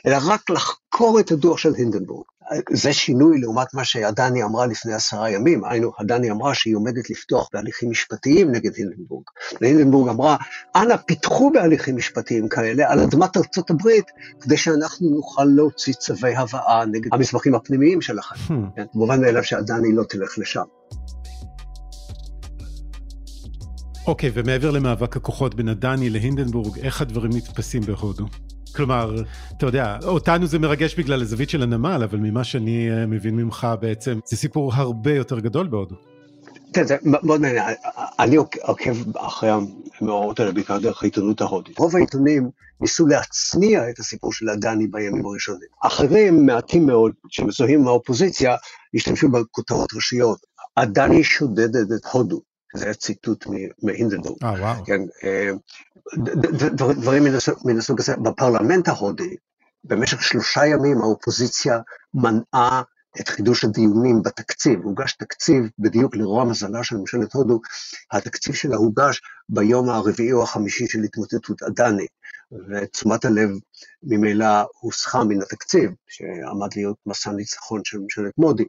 אלא 0.05 0.17
רק 0.27 0.49
לחקור 0.49 1.19
את 1.19 1.31
הדוח 1.31 1.57
של 1.57 1.73
הינדנבורג. 1.75 2.25
זה 2.71 2.93
שינוי 2.93 3.39
לעומת 3.39 3.73
מה 3.73 3.85
שעדני 3.85 4.43
אמרה 4.43 4.65
לפני 4.65 4.93
עשרה 4.93 5.29
ימים, 5.29 5.65
היינו, 5.65 5.91
עדני 5.97 6.31
אמרה 6.31 6.55
שהיא 6.55 6.75
עומדת 6.75 7.09
לפתוח 7.09 7.49
בהליכים 7.53 7.89
משפטיים 7.89 8.51
נגד 8.51 8.71
הינדנבורג. 8.75 9.23
והינדנבורג 9.61 10.09
אמרה, 10.09 10.37
אנא 10.75 10.97
פיתחו 10.97 11.51
בהליכים 11.51 11.95
משפטיים 11.95 12.49
כאלה 12.49 12.91
על 12.91 12.99
אדמת 12.99 13.37
ארצות 13.37 13.69
הברית, 13.69 14.05
כדי 14.41 14.57
שאנחנו 14.57 15.09
נוכל 15.09 15.45
להוציא 15.55 15.93
צווי 15.93 16.35
הבאה 16.35 16.85
נגד 16.85 17.13
המסמכים 17.13 17.55
הפנימיים 17.55 18.01
שלכם. 18.01 18.35
Hmm. 18.35 18.75
כן, 18.75 18.85
מובן 18.93 19.21
מאליו 19.21 19.43
שעדני 19.43 19.93
לא 19.93 20.03
תלך 20.03 20.37
לשם. 20.37 20.63
אוקיי, 24.09 24.29
okay, 24.29 24.33
ומעבר 24.35 24.71
למאבק 24.71 25.17
הכוחות 25.17 25.55
בין 25.55 25.69
עדני 25.69 26.09
להינדנבורג, 26.09 26.79
איך 26.79 27.01
הדברים 27.01 27.31
נתפסים 27.33 27.81
בהודו? 27.81 28.25
כלומר, 28.75 29.15
אתה 29.57 29.65
יודע, 29.65 29.97
אותנו 30.03 30.47
זה 30.47 30.59
מרגש 30.59 30.95
בגלל 30.95 31.21
הזווית 31.21 31.49
של 31.49 31.63
הנמל, 31.63 32.01
אבל 32.03 32.17
ממה 32.17 32.43
שאני 32.43 32.91
אה, 32.91 33.05
מבין 33.05 33.35
ממך 33.35 33.67
בעצם, 33.81 34.19
זה 34.25 34.37
סיפור 34.37 34.73
הרבה 34.73 35.13
יותר 35.13 35.39
גדול 35.39 35.67
בהודו. 35.67 35.95
כן, 36.73 36.87
זה 36.87 36.97
מאוד 37.03 37.41
מעניין, 37.41 37.63
אני 38.19 38.35
עוקב 38.61 39.17
אחרי 39.17 39.49
המאורעות 40.01 40.39
האלה 40.39 40.51
בעיקר 40.51 40.79
דרך 40.79 41.03
העיתונות 41.03 41.41
ההודית. 41.41 41.77
רוב 41.77 41.95
העיתונים 41.95 42.49
ניסו 42.81 43.07
להצניע 43.07 43.89
את 43.89 43.99
הסיפור 43.99 44.33
של 44.33 44.49
הדני 44.49 44.87
בימים 44.87 45.25
הראשונים. 45.25 45.69
אחרים, 45.83 46.45
מעטים 46.45 46.85
מאוד, 46.85 47.11
שמזוהים 47.29 47.79
עם 47.79 47.87
האופוזיציה, 47.87 48.55
השתמשו 48.95 49.29
בכותרות 49.29 49.93
ראשיות. 49.93 50.39
הדני 50.77 51.23
שודד 51.23 51.75
את 51.75 52.05
הודו. 52.11 52.48
זה 52.75 52.85
היה 52.85 52.93
ציטוט 52.93 53.45
מהינדנבורג. 53.83 54.43
אה, 54.43 54.51
וואו. 54.51 54.85
כן, 54.85 55.01
אה, 55.23 55.49
דברים 56.77 57.23
מן 57.65 57.77
הסוג 57.77 57.99
הזה. 57.99 58.15
בפרלמנט 58.15 58.87
ההודי, 58.87 59.35
במשך 59.83 60.23
שלושה 60.23 60.65
ימים 60.65 61.01
האופוזיציה 61.01 61.79
מנעה 62.13 62.81
את 63.19 63.29
חידוש 63.29 63.63
הדיונים 63.65 64.21
בתקציב. 64.21 64.79
הוגש 64.83 65.13
תקציב, 65.13 65.63
בדיוק 65.79 66.15
לרוע 66.15 66.45
מזלה 66.45 66.83
של 66.83 66.97
ממשלת 66.97 67.33
הודו, 67.33 67.61
התקציב 68.11 68.55
שלה 68.55 68.75
הוגש 68.75 69.21
ביום 69.49 69.89
הרביעי 69.89 70.31
או 70.31 70.43
החמישי 70.43 70.87
של 70.87 70.99
התמוטטות 71.03 71.61
עדני. 71.61 72.05
ותשומת 72.51 73.25
הלב 73.25 73.49
ממילא 74.03 74.45
הוסחה 74.79 75.23
מן 75.23 75.41
התקציב, 75.41 75.89
שעמד 76.07 76.67
להיות 76.75 76.97
מסע 77.05 77.31
ניצחון 77.31 77.81
של 77.83 77.97
ממשלת 77.97 78.33
מודי. 78.37 78.63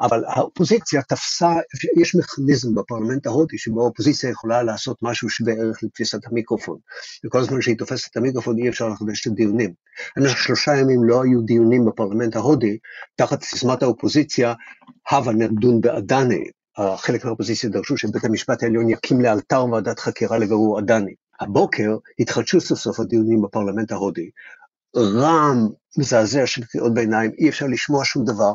אבל 0.00 0.24
האופוזיציה 0.26 1.02
תפסה, 1.02 1.52
יש 1.96 2.14
מכניזם 2.14 2.74
בפרלמנט 2.74 3.26
ההודי, 3.26 3.58
שבו 3.58 3.82
האופוזיציה 3.82 4.30
יכולה 4.30 4.62
לעשות 4.62 4.96
משהו 5.02 5.30
שווה 5.30 5.52
ערך 5.52 5.82
לתפיסת 5.82 6.26
המיקרופון. 6.26 6.78
וכל 7.26 7.38
הזמן 7.38 7.60
שהיא 7.60 7.78
תופסת 7.78 8.10
את 8.10 8.16
המיקרופון 8.16 8.58
אי 8.58 8.68
אפשר 8.68 8.88
לחדש 8.88 9.26
את 9.26 9.32
הדיונים. 9.32 9.72
במשך 10.16 10.38
שלושה 10.38 10.76
ימים 10.76 11.04
לא 11.04 11.22
היו 11.22 11.40
דיונים 11.40 11.84
בפרלמנט 11.86 12.36
ההודי, 12.36 12.78
תחת 13.16 13.42
סיסמת 13.42 13.82
האופוזיציה, 13.82 14.54
הווה 15.10 15.32
נדון 15.32 15.80
באדני. 15.80 16.44
חלק 16.96 17.24
מהאופוזיציה 17.24 17.70
דרשו 17.70 17.96
שבית 17.96 18.24
המשפט 18.24 18.62
העליון 18.62 18.90
יקים 18.90 19.20
לאלתר 19.20 19.64
ועדת 19.64 19.98
חקירה 19.98 20.38
לבירור 20.38 20.78
אדני. 20.80 21.14
הבוקר 21.40 21.96
התחדשו 22.18 22.60
סוף 22.60 22.78
סוף 22.78 23.00
הדיונים 23.00 23.42
בפרלמנט 23.42 23.92
ההודי. 23.92 24.30
רעם 24.96 25.68
מזעזע 25.98 26.46
של 26.46 26.64
קריאות 26.64 26.94
ביניים, 26.94 27.30
אי 27.38 27.48
אפשר 27.48 27.66
לשמוע 27.66 28.04
שום 28.04 28.24
דבר, 28.24 28.52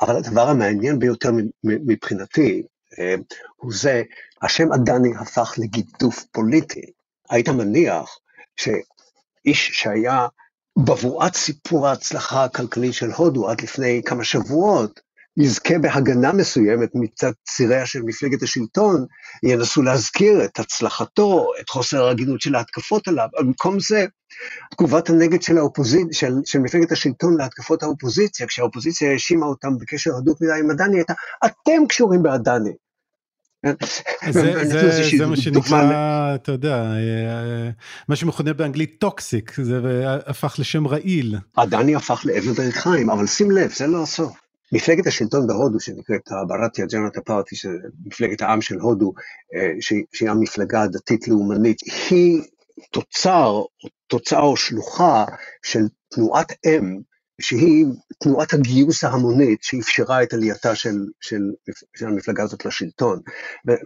אבל 0.00 0.16
הדבר 0.16 0.48
המעניין 0.48 0.98
ביותר 0.98 1.30
מבחינתי 1.64 2.62
אה, 2.98 3.14
הוא 3.56 3.72
זה, 3.74 4.02
השם 4.42 4.72
עדני 4.72 5.16
הפך 5.20 5.54
לגידוף 5.58 6.24
פוליטי. 6.32 6.82
היית 7.30 7.48
מניח 7.48 8.18
שאיש 8.56 9.70
שהיה 9.72 10.26
בבואת 10.78 11.34
סיפור 11.34 11.88
ההצלחה 11.88 12.44
הכלכלית 12.44 12.94
של 12.94 13.10
הודו 13.10 13.48
עד 13.48 13.60
לפני 13.60 14.02
כמה 14.04 14.24
שבועות, 14.24 15.00
יזכה 15.38 15.78
בהגנה 15.78 16.32
מסוימת 16.32 16.90
מצד 16.94 17.32
ציריה 17.48 17.86
של 17.86 18.02
מפלגת 18.02 18.42
השלטון, 18.42 19.06
ינסו 19.42 19.82
להזכיר 19.82 20.44
את 20.44 20.58
הצלחתו, 20.58 21.46
את 21.60 21.68
חוסר 21.68 22.04
ההגינות 22.04 22.40
של 22.40 22.54
ההתקפות 22.54 23.08
עליו, 23.08 23.28
אבל 23.36 23.46
במקום 23.46 23.80
זה, 23.80 24.06
תגובת 24.70 25.10
הנגד 25.10 25.42
של, 25.42 25.58
האופוזיצ... 25.58 26.06
של, 26.12 26.32
של 26.44 26.58
מפלגת 26.58 26.92
השלטון 26.92 27.36
להתקפות 27.36 27.82
האופוזיציה, 27.82 28.46
כשהאופוזיציה 28.46 29.12
האשימה 29.12 29.46
אותם 29.46 29.78
בקשר 29.80 30.10
הדוק 30.16 30.38
מדי 30.42 30.52
עם 30.60 30.70
אדני, 30.70 30.96
הייתה, 30.96 31.12
אתם 31.44 31.86
קשורים 31.88 32.22
באדני. 32.22 32.72
זה, 34.30 34.64
זה, 34.64 35.02
זה 35.18 35.26
מה 35.26 35.36
שנקרא, 35.36 36.34
אתה 36.34 36.52
יודע, 36.52 36.76
אה, 36.76 37.70
מה 38.08 38.16
שמכונה 38.16 38.52
באנגלית 38.52 38.96
toxic, 39.00 39.54
זה 39.60 39.80
הפך 40.26 40.56
לשם 40.58 40.86
רעיל. 40.86 41.36
אדני 41.56 41.94
הפך 41.94 42.22
לאבן 42.24 42.54
ריחיים, 42.54 43.10
אבל 43.10 43.26
שים 43.26 43.50
לב, 43.50 43.70
זה 43.70 43.86
לא 43.86 44.02
הסוף. 44.02 44.47
מפלגת 44.72 45.06
השלטון 45.06 45.46
בהודו 45.46 45.80
שנקראת 45.80 46.32
הברטיה 46.32 46.86
ג'נטה 46.86 47.20
פארטי, 47.20 47.56
מפלגת 48.04 48.42
העם 48.42 48.60
של 48.60 48.78
הודו, 48.78 49.12
אה, 49.54 49.72
שהיא 50.12 50.30
המפלגה 50.30 50.82
הדתית 50.82 51.28
לאומנית, 51.28 51.78
היא 52.10 52.42
תוצר, 52.92 53.62
תוצאה 54.06 54.40
או 54.40 54.56
שלוחה 54.56 55.24
של 55.62 55.80
תנועת 56.14 56.52
אם, 56.66 57.00
שהיא 57.40 57.86
תנועת 58.22 58.52
הגיוס 58.52 59.04
ההמונית 59.04 59.62
שאפשרה 59.62 60.22
את 60.22 60.32
עלייתה 60.32 60.74
של, 60.74 60.96
של, 61.20 61.40
של 61.96 62.06
המפלגה 62.06 62.42
הזאת 62.42 62.64
לשלטון. 62.66 63.20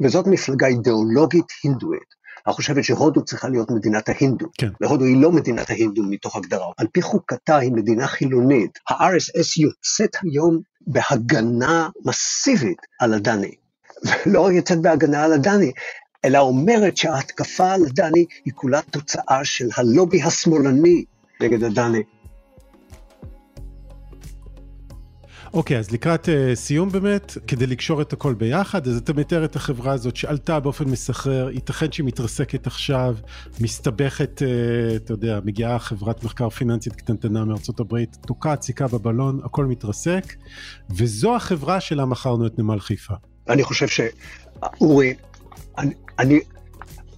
וזאת 0.03 0.27
מפלגה 0.27 0.67
אידיאולוגית 0.67 1.47
הינדואית. 1.65 2.22
אני 2.47 2.55
חושבת 2.55 2.85
שהודו 2.85 3.25
צריכה 3.25 3.49
להיות 3.49 3.71
מדינת 3.71 4.09
ההינדו, 4.09 4.47
כן. 4.59 4.69
והודו 4.81 5.05
היא 5.05 5.23
לא 5.23 5.33
מדינת 5.33 5.71
ההינדו 5.71 6.03
מתוך 6.03 6.37
הגדרה. 6.37 6.67
על 6.77 6.87
פי 6.93 7.03
חוקתה 7.03 7.57
היא 7.57 7.73
מדינה 7.73 8.07
חילונית. 8.07 8.79
ה-RSS 8.91 9.61
יוצאת 9.61 10.17
היום 10.23 10.61
בהגנה 10.87 11.89
מסיבית 12.05 12.79
על 13.01 13.15
הדני. 13.15 13.55
ולא 14.27 14.53
יוצאת 14.53 14.81
בהגנה 14.81 15.25
על 15.25 15.33
הדני, 15.33 15.73
אלא 16.25 16.39
אומרת 16.39 16.97
שההתקפה 16.97 17.73
על 17.73 17.87
הדני 17.87 18.25
היא 18.45 18.53
כולה 18.55 18.81
תוצאה 18.91 19.45
של 19.45 19.69
הלובי 19.77 20.23
השמאלני 20.23 21.05
נגד 21.41 21.65
הדני. 21.65 22.03
אוקיי, 25.55 25.77
okay, 25.77 25.81
אז 25.81 25.91
לקראת 25.91 26.29
uh, 26.29 26.55
סיום 26.55 26.89
באמת, 26.89 27.37
כדי 27.47 27.67
לקשור 27.67 28.03
את 28.03 28.13
הכל 28.13 28.35
ביחד, 28.35 28.87
אז 28.87 28.97
אתה 28.97 29.13
מתאר 29.13 29.45
את 29.45 29.57
החברה 29.57 29.93
הזאת 29.93 30.17
שעלתה 30.17 30.61
באופן 30.61 30.85
מסחרר, 30.85 31.51
ייתכן 31.51 31.93
שהיא 31.93 32.07
מתרסקת 32.07 32.67
עכשיו, 32.67 33.17
מסתבכת, 33.61 34.43
uh, 34.43 34.97
אתה 34.97 35.13
יודע, 35.13 35.41
מגיעה 35.45 35.79
חברת 35.79 36.25
מחקר 36.25 36.51
פיננסית 36.51 36.93
קטנטנה 36.97 37.45
מארצות 37.45 37.81
הברית, 37.81 38.17
תוקעת 38.27 38.63
סיכה 38.63 38.89
בבלון, 38.89 39.41
הכל 39.45 39.67
מתרסק, 39.67 40.35
וזו 40.91 41.37
החברה 41.37 41.81
שלה 41.81 42.05
מכרנו 42.05 42.47
את 42.47 42.59
נמל 42.59 42.81
חיפה. 42.81 43.15
אני 43.49 43.63
חושב 43.63 43.87
שאורי, 43.89 45.15
אני, 45.79 45.95
אני 46.19 46.41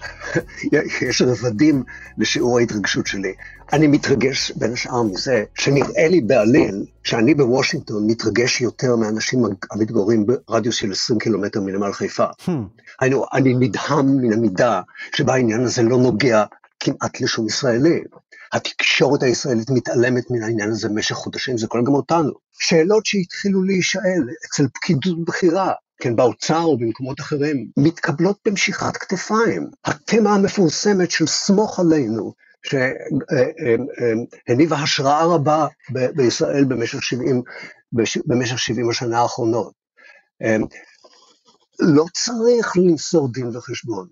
יש 1.08 1.22
רבדים 1.22 1.82
לשיעור 2.18 2.58
ההתרגשות 2.58 3.06
שלי. 3.06 3.32
אני 3.72 3.86
מתרגש 3.86 4.50
בין 4.50 4.72
השאר 4.72 5.02
מזה 5.02 5.44
שנראה 5.54 6.08
לי 6.08 6.20
בעליל 6.20 6.84
שאני 7.04 7.34
בוושינגטון 7.34 8.06
מתרגש 8.06 8.60
יותר 8.60 8.96
מאנשים 8.96 9.44
המתגוררים 9.72 10.26
ברדיוס 10.26 10.76
של 10.76 10.92
20 10.92 11.18
קילומטר 11.18 11.60
מנמל 11.60 11.92
חיפה. 11.92 12.26
Hmm. 12.40 12.50
היינו, 13.00 13.24
אני 13.32 13.54
נדהם 13.54 14.16
מן 14.16 14.32
המידה 14.32 14.80
שבה 15.16 15.34
העניין 15.34 15.60
הזה 15.60 15.82
לא 15.82 15.98
נוגע 15.98 16.44
כמעט 16.80 17.20
לשום 17.20 17.46
ישראלי. 17.46 18.00
התקשורת 18.52 19.22
הישראלית 19.22 19.70
מתעלמת 19.70 20.30
מן 20.30 20.42
העניין 20.42 20.70
הזה 20.70 20.88
במשך 20.88 21.14
חודשים, 21.14 21.58
זה 21.58 21.66
כולל 21.66 21.84
גם 21.84 21.94
אותנו. 21.94 22.32
שאלות 22.52 23.06
שהתחילו 23.06 23.62
להישאל 23.62 24.28
אצל 24.46 24.66
פקידות 24.74 25.24
בכירה, 25.24 25.72
כן, 26.00 26.16
באוצר 26.16 26.62
או 26.62 26.78
במקומות 26.78 27.20
אחרים, 27.20 27.66
מתקבלות 27.76 28.38
במשיכת 28.46 28.96
כתפיים. 28.96 29.70
התמה 29.84 30.34
המפורסמת 30.34 31.10
של 31.10 31.26
סמוך 31.26 31.80
עלינו, 31.80 32.32
שהניבה 34.46 34.76
השראה 34.76 35.24
רבה 35.24 35.66
בישראל 36.16 36.64
במשך 36.64 37.02
70, 37.02 37.42
במשך 38.26 38.58
70 38.58 38.90
השנה 38.90 39.20
האחרונות. 39.20 39.72
לא 41.80 42.04
צריך 42.12 42.72
למסור 42.76 43.32
דין 43.32 43.56
וחשבון, 43.56 44.08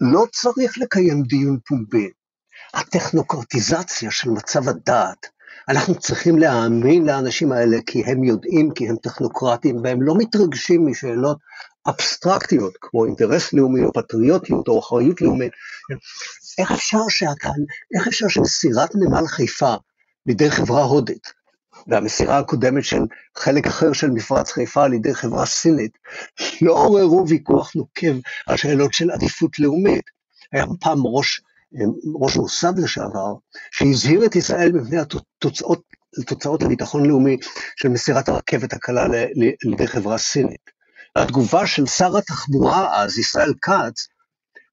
לא 0.00 0.24
צריך 0.32 0.78
לקיים 0.78 1.22
דיון 1.22 1.58
פומבי. 1.66 2.10
הטכנוקרטיזציה 2.74 4.10
של 4.10 4.30
מצב 4.30 4.68
הדעת, 4.68 5.26
אנחנו 5.68 5.94
צריכים 5.94 6.38
להאמין 6.38 7.04
לאנשים 7.06 7.52
האלה 7.52 7.76
כי 7.86 8.04
הם 8.04 8.24
יודעים, 8.24 8.70
כי 8.74 8.88
הם 8.88 8.96
טכנוקרטים, 8.96 9.76
והם 9.84 10.02
לא 10.02 10.14
מתרגשים 10.18 10.86
משאלות 10.86 11.38
אבסטרקטיות, 11.86 12.72
כמו 12.80 13.04
אינטרס 13.04 13.52
לאומי 13.52 13.84
או 13.84 13.92
פטריוטיות 13.92 14.68
או 14.68 14.78
אחריות 14.78 15.20
לאומית. 15.20 15.52
איך 16.58 16.72
אפשר 16.72 16.98
שהכאן, 17.08 17.60
איך 17.96 18.08
אפשר 18.08 18.28
שמסירת 18.28 18.90
נמל 18.94 19.26
חיפה 19.26 19.74
בידי 20.26 20.50
חברה 20.50 20.82
הודית, 20.82 21.32
והמסירה 21.86 22.38
הקודמת 22.38 22.84
של 22.84 23.00
חלק 23.36 23.66
אחר 23.66 23.92
של 23.92 24.10
מפרץ 24.10 24.50
חיפה 24.50 24.84
על 24.84 24.94
ידי 24.94 25.14
חברה 25.14 25.46
סינית, 25.46 25.98
לא 26.62 26.72
עוררו 26.72 27.28
ויכוח 27.28 27.74
נוקב 27.74 28.14
על 28.46 28.56
שאלות 28.56 28.92
של 28.92 29.10
עדיפות 29.10 29.58
לאומית. 29.58 30.04
היה 30.52 30.64
פעם 30.80 30.98
ראש 31.04 31.40
ראש 32.20 32.36
מוסד 32.36 32.78
לשעבר, 32.78 33.34
שהזהיר 33.70 34.24
את 34.26 34.36
ישראל 34.36 34.72
מפני 34.72 34.98
התוצאות 34.98 35.82
לתוצאות 36.18 36.62
הביטחון 36.62 37.06
לאומי 37.06 37.36
של 37.76 37.88
מסירת 37.88 38.28
הרכבת 38.28 38.72
הקלה 38.72 39.06
לידי 39.64 39.86
חברה 39.86 40.18
סינית. 40.18 40.71
התגובה 41.16 41.66
של 41.66 41.86
שר 41.86 42.16
התחבורה 42.16 43.02
אז, 43.02 43.18
ישראל 43.18 43.52
כץ, 43.62 44.06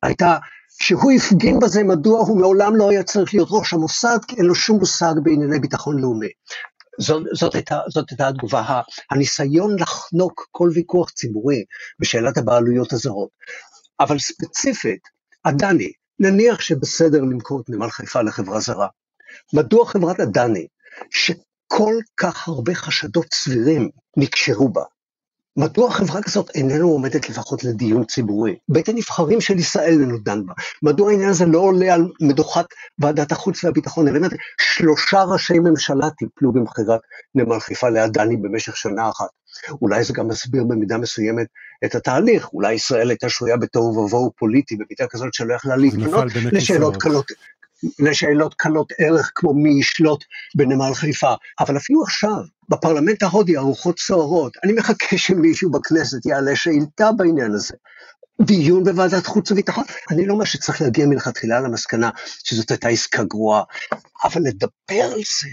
הייתה 0.04 0.38
שהוא 0.82 1.12
הפגין 1.12 1.60
בזה 1.60 1.84
מדוע 1.84 2.20
הוא 2.20 2.40
מעולם 2.40 2.76
לא 2.76 2.90
היה 2.90 3.04
צריך 3.04 3.34
להיות 3.34 3.48
ראש 3.52 3.74
המוסד, 3.74 4.18
כי 4.28 4.36
אין 4.36 4.46
לו 4.46 4.56
שום 4.56 4.80
מושג 4.80 5.14
בענייני 5.24 5.60
ביטחון 5.60 6.00
לאומי. 6.00 6.30
זאת, 7.00 7.24
זאת, 7.34 7.56
הייתה, 7.56 7.80
זאת 7.90 8.10
הייתה 8.10 8.28
התגובה, 8.28 8.82
הניסיון 9.12 9.80
לחנוק 9.80 10.48
כל 10.52 10.70
ויכוח 10.74 11.10
ציבורי 11.10 11.64
בשאלת 12.00 12.38
הבעלויות 12.38 12.94
הזרות. 12.94 13.30
אבל 14.00 14.20
ספציפית, 14.20 15.00
אדני, 15.44 15.92
נניח 16.20 16.60
שבסדר 16.60 17.22
למכור 17.22 17.62
את 17.62 17.70
נמל 17.70 17.90
חיפה 17.90 18.22
לחברה 18.22 18.60
זרה. 18.60 18.88
מדוע 19.54 19.86
חברת 19.86 20.20
אדני, 20.20 20.68
שכל 21.10 21.94
כך 22.18 22.48
הרבה 22.48 22.76
חשדות 22.76 23.34
סבירים 23.34 23.90
נקשרו 24.18 24.70
בה, 24.70 24.84
מדוע 25.60 25.92
חברה 25.92 26.22
כזאת 26.22 26.50
איננו 26.56 26.90
עומדת 26.90 27.30
לפחות 27.30 27.64
לדיון 27.64 28.06
ציבורי? 28.06 28.56
בית 28.70 28.90
הנבחרים 28.90 29.42
של 29.42 29.60
ישראל 29.60 29.92
איננו 29.92 30.18
דן 30.18 30.46
בה. 30.46 30.54
מדוע 30.84 31.10
העניין 31.12 31.30
הזה 31.30 31.46
לא 31.46 31.60
עולה 31.60 31.94
על 31.94 32.12
מדוכת 32.22 32.66
ועדת 33.00 33.32
החוץ 33.32 33.64
והביטחון? 33.64 34.08
הבאמת 34.08 34.32
שלושה 34.62 35.24
ראשי 35.24 35.60
ממשלה 35.60 36.10
טיפלו 36.10 36.54
במכירת 36.54 37.00
נמל 37.36 37.60
חיפה 37.60 37.90
לאדני 37.90 38.38
במשך 38.38 38.78
שנה 38.78 39.10
אחת. 39.10 39.28
אולי 39.82 40.04
זה 40.04 40.14
גם 40.14 40.28
מסביר 40.28 40.64
במידה 40.64 40.98
מסוימת 40.98 41.48
את 41.86 41.96
התהליך, 41.96 42.54
אולי 42.54 42.74
ישראל 42.74 43.10
הייתה 43.10 43.30
שרויה 43.30 43.58
בתוהו 43.58 43.98
ובוהו 43.98 44.32
פוליטי 44.38 44.76
במידה 44.76 45.08
כזאת 45.10 45.34
שלא 45.34 45.54
יכלה 45.54 45.76
להתפנות 45.76 46.26
לשאלות 46.52 46.98
קלות, 46.98 47.32
לשאלות 48.00 48.54
קלות 48.54 48.94
ערך 49.00 49.32
כמו 49.36 49.54
מי 49.54 49.80
ישלוט 49.80 50.24
בנמל 50.56 50.94
חיפה. 50.94 51.34
אבל 51.60 51.78
אפילו 51.78 52.04
עכשיו, 52.04 52.42
בפרלמנט 52.70 53.24
ההודי 53.24 53.58
הרוחות 53.58 54.00
סוערות, 54.00 54.58
אני 54.64 54.74
מחכה 54.74 55.18
שמישהו 55.18 55.72
בכנסת 55.72 56.26
יעלה 56.26 56.56
שאילתה 56.56 57.12
בעניין 57.12 57.52
הזה. 57.52 57.74
דיון 58.42 58.84
בוועדת 58.84 59.26
חוץ 59.26 59.52
וביטחון. 59.52 59.84
אני 60.12 60.26
לא 60.26 60.34
אומר 60.34 60.46
שצריך 60.46 60.82
להגיע 60.82 61.06
מלכתחילה 61.06 61.60
למסקנה 61.60 62.10
שזאת 62.44 62.72
הייתה 62.72 62.90
עסקה 62.90 63.24
גרועה, 63.24 63.64
אבל 64.24 64.42
לדבר 64.42 65.04
על 65.14 65.20
זה, 65.20 65.50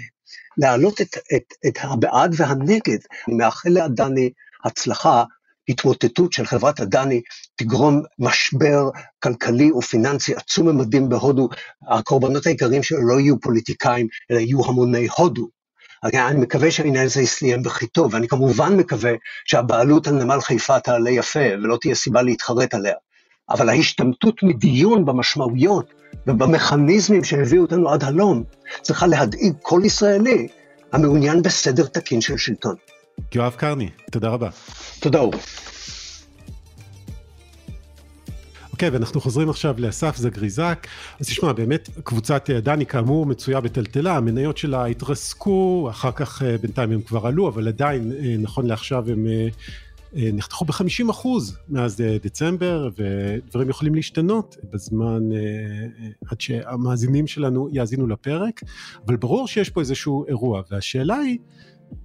להעלות 0.59 1.01
את, 1.01 1.17
את, 1.37 1.55
את 1.67 1.79
הבעד 1.81 2.35
והנגד, 2.37 2.99
אני 3.29 3.37
מאחל 3.37 3.69
לאדני 3.69 4.31
הצלחה 4.65 5.25
התמוטטות 5.69 6.33
של 6.33 6.47
חברת 6.47 6.81
אדני 6.81 7.21
תגרום 7.57 8.03
משבר 8.19 8.91
כלכלי 9.23 9.73
ופיננסי 9.73 10.35
עצום 10.35 10.69
ממדים 10.69 11.09
בהודו, 11.09 11.49
הקורבנות 11.89 12.47
העיקריים 12.47 12.83
שלו 12.83 13.09
לא 13.09 13.21
יהיו 13.21 13.41
פוליטיקאים, 13.41 14.07
אלא 14.31 14.39
יהיו 14.39 14.65
המוני 14.67 15.09
הודו. 15.17 15.49
אני 16.05 16.41
מקווה 16.41 16.71
שהעניין 16.71 17.05
הזה 17.05 17.23
יסתיים 17.23 17.63
בכי 17.63 17.87
טוב, 17.87 18.15
ואני 18.15 18.29
כמובן 18.29 18.77
מקווה 18.77 19.13
שהבעלות 19.45 20.07
על 20.07 20.15
נמל 20.15 20.41
חיפה 20.41 20.81
תעלה 20.81 21.11
יפה, 21.11 21.41
ולא 21.63 21.79
תהיה 21.81 21.95
סיבה 21.95 22.23
להתחרט 22.23 22.75
עליה. 22.75 22.95
אבל 23.51 23.69
ההשתמטות 23.69 24.43
מדיון 24.43 25.05
במשמעויות 25.05 25.95
ובמכניזמים 26.27 27.25
שהביאו 27.25 27.63
אותנו 27.63 27.91
עד 27.91 28.05
הלום, 28.05 28.45
צריכה 28.83 29.07
להדאיג 29.07 29.53
כל 29.63 29.81
ישראלי 29.85 30.49
המעוניין 30.93 31.43
בסדר 31.43 31.87
תקין 31.87 32.21
של 32.21 32.37
שלטון. 32.37 32.75
יואב 33.35 33.55
קרני, 33.57 33.91
תודה 34.11 34.29
רבה. 34.29 34.49
תודה 35.01 35.19
אור. 35.19 35.33
אוקיי, 38.77 38.89
ואנחנו 38.89 39.21
חוזרים 39.21 39.51
עכשיו 39.51 39.75
לאסף 39.79 40.17
זגריזק. 40.17 40.87
אז 41.21 41.27
תשמע, 41.27 41.53
באמת, 41.53 41.89
קבוצת 42.05 42.51
דני 42.51 42.87
כאמור 42.87 43.27
מצויה 43.27 43.61
בטלטלה, 43.61 44.17
המניות 44.17 44.59
שלה 44.59 44.85
התרסקו, 44.85 45.89
אחר 45.91 46.13
כך 46.13 46.43
אה, 46.43 46.59
בינתיים 46.59 46.93
הם 46.93 47.03
כבר 47.03 47.27
עלו, 47.27 47.49
אבל 47.49 47.69
עדיין, 47.69 48.13
אה, 48.13 48.37
נכון 48.39 48.67
לעכשיו 48.67 49.11
הם 49.11 49.27
אה, 49.27 49.49
נחתכו 50.33 50.65
ב-50 50.65 51.11
אחוז 51.11 51.57
מאז 51.69 52.03
דצמבר, 52.23 52.89
ודברים 52.97 53.71
יכולים 53.71 53.95
להשתנות 53.95 54.57
בזמן 54.73 55.23
עד 56.27 56.41
שהמאזינים 56.41 57.27
שלנו 57.27 57.69
יאזינו 57.73 58.07
לפרק, 58.07 58.61
אבל 59.07 59.17
ברור 59.17 59.49
שיש 59.49 59.71
פה 59.71 59.81
איזשהו 59.81 60.27
אירוע, 60.29 60.63
והשאלה 60.71 61.17
היא, 61.17 61.39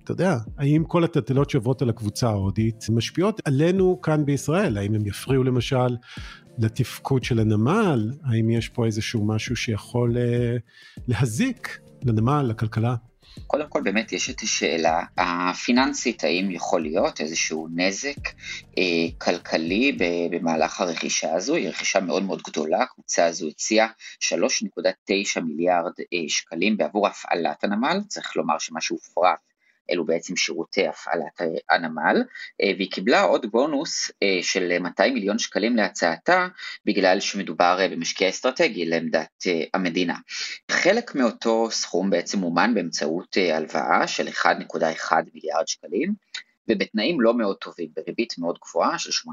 אתה 0.04 0.12
יודע, 0.12 0.38
האם 0.58 0.84
כל 0.88 1.04
הטלטלות 1.04 1.50
שעוברות 1.50 1.82
על 1.82 1.90
הקבוצה 1.90 2.30
ההודית 2.30 2.86
משפיעות 2.90 3.42
עלינו 3.46 4.02
כאן 4.02 4.26
בישראל? 4.26 4.78
האם 4.78 4.96
הם 4.96 5.06
יפריעו 5.06 5.44
למשל 5.44 5.98
לתפקוד 6.58 7.24
של 7.24 7.40
הנמל? 7.40 8.12
האם 8.24 8.50
יש 8.50 8.70
פה 8.70 8.86
איזשהו 8.86 9.26
משהו 9.26 9.56
שיכול 9.56 10.18
אה, 10.18 10.58
להזיק 11.08 11.80
לנמל, 12.06 12.46
לכלכלה? 12.50 12.96
קודם 13.48 13.68
כל 13.70 13.82
באמת 13.82 14.12
יש 14.12 14.30
את 14.30 14.42
השאלה 14.42 15.04
הפיננסית, 15.18 16.24
האם 16.24 16.52
יכול 16.52 16.82
להיות 16.82 17.22
איזשהו 17.22 17.68
נזק 17.76 18.28
אה, 18.78 19.08
כלכלי 19.18 19.98
במהלך 20.32 20.82
הרכישה 20.82 21.34
הזו, 21.34 21.56
היא 21.56 21.70
רכישה 21.70 22.00
מאוד 22.00 22.24
מאוד 22.24 22.42
גדולה, 22.42 22.84
הקבוצה 22.84 23.26
הזו 23.26 23.48
הציעה 23.48 23.88
3.9 24.24 25.42
מיליארד 25.42 25.94
אה, 26.14 26.20
שקלים 26.28 26.78
בעבור 26.78 27.08
הפעלת 27.08 27.64
הנמל, 27.64 28.00
צריך 28.08 28.36
לומר 28.36 28.58
שמה 28.60 28.82
שהופרט 28.82 29.51
אלו 29.92 30.06
בעצם 30.06 30.36
שירותי 30.36 30.88
הפעלת 30.88 31.42
הנמל, 31.70 32.24
אה, 32.62 32.72
והיא 32.78 32.92
קיבלה 32.92 33.22
עוד 33.22 33.46
בונוס 33.52 34.12
אה, 34.24 34.40
של 34.42 34.80
200 34.80 35.14
מיליון 35.14 35.40
שקלים 35.40 35.76
להצעתה, 35.76 36.48
בגלל 36.86 37.20
שמדובר 37.20 37.78
אה, 37.80 37.88
במשקיע 37.88 38.30
אסטרטגי 38.30 38.86
לעמדת 38.86 39.44
המדינה. 39.74 40.16
חלק 40.72 41.16
מאותו 41.16 41.72
סכום 41.72 42.10
בעצם 42.10 42.40
מומן 42.40 42.74
באמצעות 42.74 43.38
הלוואה 43.54 44.08
של 44.08 44.28
1.1 44.28 45.16
מיליארד 45.34 45.68
שקלים, 45.68 46.14
ובתנאים 46.72 47.22
לא 47.22 47.38
מאוד 47.38 47.56
טובים, 47.58 47.90
בריבית 47.96 48.34
מאוד 48.38 48.58
גבוהה 48.64 49.00
של 49.00 49.12
8%. 49.30 49.32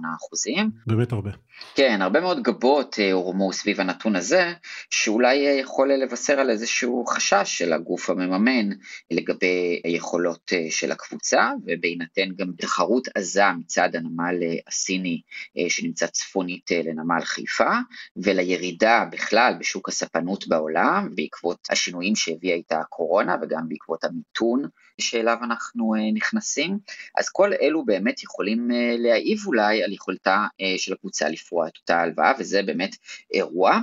באמת 0.87 1.13
הרבה. 1.13 1.31
כן, 1.75 2.03
הרבה 2.03 2.21
מאוד 2.21 2.43
גבות 2.43 2.97
אה, 2.99 3.13
הורמו 3.13 3.53
סביב 3.53 3.81
הנתון 3.81 4.17
הזה, 4.17 4.53
שאולי 4.91 5.47
אה, 5.47 5.53
יכול 5.53 5.93
לבשר 5.93 6.41
על 6.41 6.51
איזשהו 6.51 7.05
חשש 7.07 7.59
של 7.59 7.73
הגוף 7.73 8.11
המממן 8.11 8.77
לגבי 9.11 9.81
היכולות 9.85 10.53
אה, 10.53 10.67
של 10.71 10.93
הקבוצה, 10.93 11.51
ובהינתן 11.67 12.29
גם 12.37 12.53
תחרות 12.59 13.09
עזה 13.15 13.53
מצד 13.59 13.97
הנמל 13.97 14.35
הסיני 14.67 15.21
שנמצא 15.69 16.07
צפונית 16.07 16.71
לנמל 16.71 17.21
חיפה, 17.25 17.71
ולירידה 18.17 19.05
בכלל 19.13 19.55
בשוק 19.61 19.89
הספנות 19.89 20.49
בעולם, 20.49 21.09
בעקבות 21.15 21.67
השינויים 21.71 22.17
שהביאה 22.17 22.55
איתה 22.55 22.81
הקורונה 22.81 23.37
וגם 23.43 23.69
בעקבות 23.69 24.05
המיתון 24.05 24.63
שאליו 25.01 25.37
אנחנו 25.43 25.95
נכנסים. 26.15 26.79
אז 27.19 27.28
כל 27.29 27.53
אלו 27.63 27.85
באמת 27.85 28.23
יכולים 28.23 28.71
אה, 28.71 28.95
להעיב 28.99 29.47
אולי 29.47 29.83
על 29.83 29.93
יכולתה 29.93 30.47
אה, 30.61 30.75
של 30.79 30.93
הקבוצה 30.93 31.29
לפרוע 31.29 31.69
את 31.69 31.77
אותה 31.77 32.01
הלוואה, 32.01 32.33
וזה 32.39 32.63
באמת 32.63 32.97
אירוע. 33.35 33.79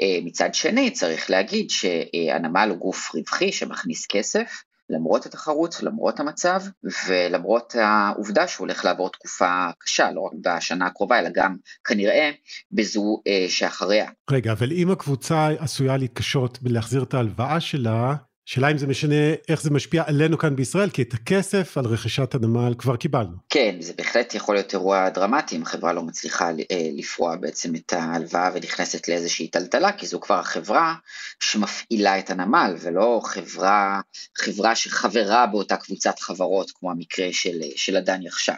אה, 0.00 0.18
מצד 0.24 0.54
שני, 0.54 0.90
צריך 0.90 1.30
להגיד 1.30 1.70
שהנמל 1.70 2.68
הוא 2.70 2.78
גוף 2.78 3.14
רווחי 3.14 3.52
שמכניס 3.52 4.06
כסף, 4.06 4.62
למרות 4.90 5.26
התחרות, 5.26 5.82
למרות 5.82 6.20
המצב, 6.20 6.60
ולמרות 7.06 7.74
העובדה 7.74 8.48
שהוא 8.48 8.64
הולך 8.64 8.84
לעבור 8.84 9.10
תקופה 9.10 9.66
קשה, 9.78 10.10
לא 10.10 10.20
רק 10.20 10.32
בשנה 10.40 10.86
הקרובה, 10.86 11.18
אלא 11.18 11.28
גם 11.34 11.56
כנראה 11.84 12.30
בזו 12.72 13.22
שאחריה. 13.48 14.10
רגע, 14.30 14.52
אבל 14.52 14.72
אם 14.72 14.90
הקבוצה 14.90 15.48
עשויה 15.58 15.96
להתקשות 15.96 16.62
בלהחזיר 16.62 17.02
את 17.02 17.14
ההלוואה 17.14 17.60
שלה, 17.60 18.14
שאלה 18.50 18.70
אם 18.70 18.78
זה 18.78 18.86
משנה 18.86 19.14
איך 19.48 19.62
זה 19.62 19.70
משפיע 19.70 20.02
עלינו 20.06 20.38
כאן 20.38 20.56
בישראל, 20.56 20.90
כי 20.90 21.02
את 21.02 21.14
הכסף 21.14 21.78
על 21.78 21.84
רכישת 21.84 22.34
הנמל 22.34 22.74
כבר 22.78 22.96
קיבלנו. 22.96 23.36
כן, 23.48 23.76
זה 23.80 23.92
בהחלט 23.96 24.34
יכול 24.34 24.54
להיות 24.54 24.72
אירוע 24.72 25.08
דרמטי 25.08 25.56
אם 25.56 25.62
החברה 25.62 25.92
לא 25.92 26.02
מצליחה 26.02 26.48
אה, 26.48 26.88
לפרוע 26.92 27.36
בעצם 27.36 27.74
את 27.74 27.92
ההלוואה 27.92 28.50
ונכנסת 28.54 29.08
לאיזושהי 29.08 29.48
טלטלה, 29.48 29.92
כי 29.92 30.06
זו 30.06 30.20
כבר 30.20 30.38
החברה 30.38 30.94
שמפעילה 31.40 32.18
את 32.18 32.30
הנמל, 32.30 32.74
ולא 32.80 33.20
חברה, 33.24 34.00
חברה 34.38 34.74
שחברה 34.76 35.46
באותה 35.46 35.76
קבוצת 35.76 36.18
חברות, 36.18 36.70
כמו 36.70 36.90
המקרה 36.90 37.28
של, 37.32 37.60
של 37.76 37.96
הדני 37.96 38.28
עכשיו. 38.28 38.54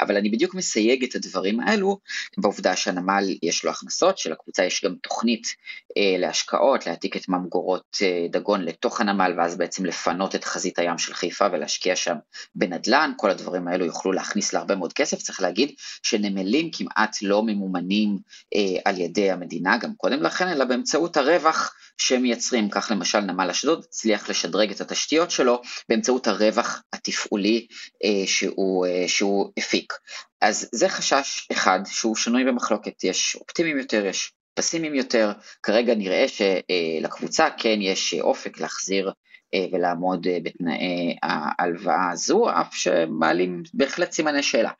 אבל 0.00 0.16
אני 0.16 0.30
בדיוק 0.30 0.54
מסייג 0.54 1.04
את 1.04 1.14
הדברים 1.14 1.60
האלו 1.60 1.98
בעובדה 2.38 2.76
שהנמל 2.76 3.24
יש 3.42 3.64
לו 3.64 3.70
הכנסות, 3.70 4.18
שלקבוצה 4.18 4.64
יש 4.64 4.84
גם 4.84 4.94
תוכנית 5.02 5.46
אה, 5.96 6.18
להשקעות, 6.18 6.86
להעתיק 6.86 7.16
את 7.16 7.28
ממגורות 7.28 7.98
אה, 8.02 8.26
דגון 8.30 8.62
לתוך 8.62 9.00
הנמל. 9.00 9.29
הנמל 9.30 9.40
ואז 9.40 9.56
בעצם 9.56 9.84
לפנות 9.84 10.34
את 10.34 10.44
חזית 10.44 10.78
הים 10.78 10.98
של 10.98 11.14
חיפה 11.14 11.46
ולהשקיע 11.52 11.96
שם 11.96 12.16
בנדל"ן, 12.54 13.12
כל 13.16 13.30
הדברים 13.30 13.68
האלו 13.68 13.84
יוכלו 13.84 14.12
להכניס 14.12 14.52
להרבה 14.52 14.76
מאוד 14.76 14.92
כסף, 14.92 15.18
צריך 15.22 15.40
להגיד 15.40 15.74
שנמלים 16.02 16.70
כמעט 16.72 17.16
לא 17.22 17.42
ממומנים 17.42 18.18
אה, 18.54 18.80
על 18.84 19.00
ידי 19.00 19.30
המדינה 19.30 19.78
גם 19.78 19.94
קודם 19.96 20.22
לכן, 20.22 20.48
אלא 20.48 20.64
באמצעות 20.64 21.16
הרווח 21.16 21.74
שהם 21.98 22.22
מייצרים, 22.22 22.70
כך 22.70 22.90
למשל 22.90 23.20
נמל 23.20 23.50
אשדוד 23.50 23.84
הצליח 23.88 24.28
לשדרג 24.28 24.70
את 24.70 24.80
התשתיות 24.80 25.30
שלו 25.30 25.62
באמצעות 25.88 26.26
הרווח 26.26 26.82
התפעולי 26.92 27.66
אה, 28.04 28.26
שהוא, 28.26 28.86
אה, 28.86 29.08
שהוא 29.08 29.52
הפיק. 29.56 29.92
אז 30.40 30.68
זה 30.72 30.88
חשש 30.88 31.46
אחד 31.52 31.80
שהוא 31.86 32.16
שנוי 32.16 32.44
במחלוקת, 32.44 33.04
יש 33.04 33.36
אופטימיים 33.36 33.78
יותר, 33.78 34.06
יש 34.06 34.32
פסימיים 34.54 34.94
יותר, 34.94 35.32
כרגע 35.62 35.94
נראה 35.94 36.26
שלקבוצה 36.28 37.48
כן 37.58 37.78
יש 37.80 38.14
אופק 38.14 38.60
להחזיר 38.60 39.12
ולעמוד 39.72 40.26
בתנאי 40.42 41.16
ההלוואה 41.22 42.10
הזו, 42.10 42.50
אף 42.50 42.74
שמעלים 42.74 43.62
בהחלט 43.74 44.12
סימני 44.12 44.42
שאלה. 44.42 44.70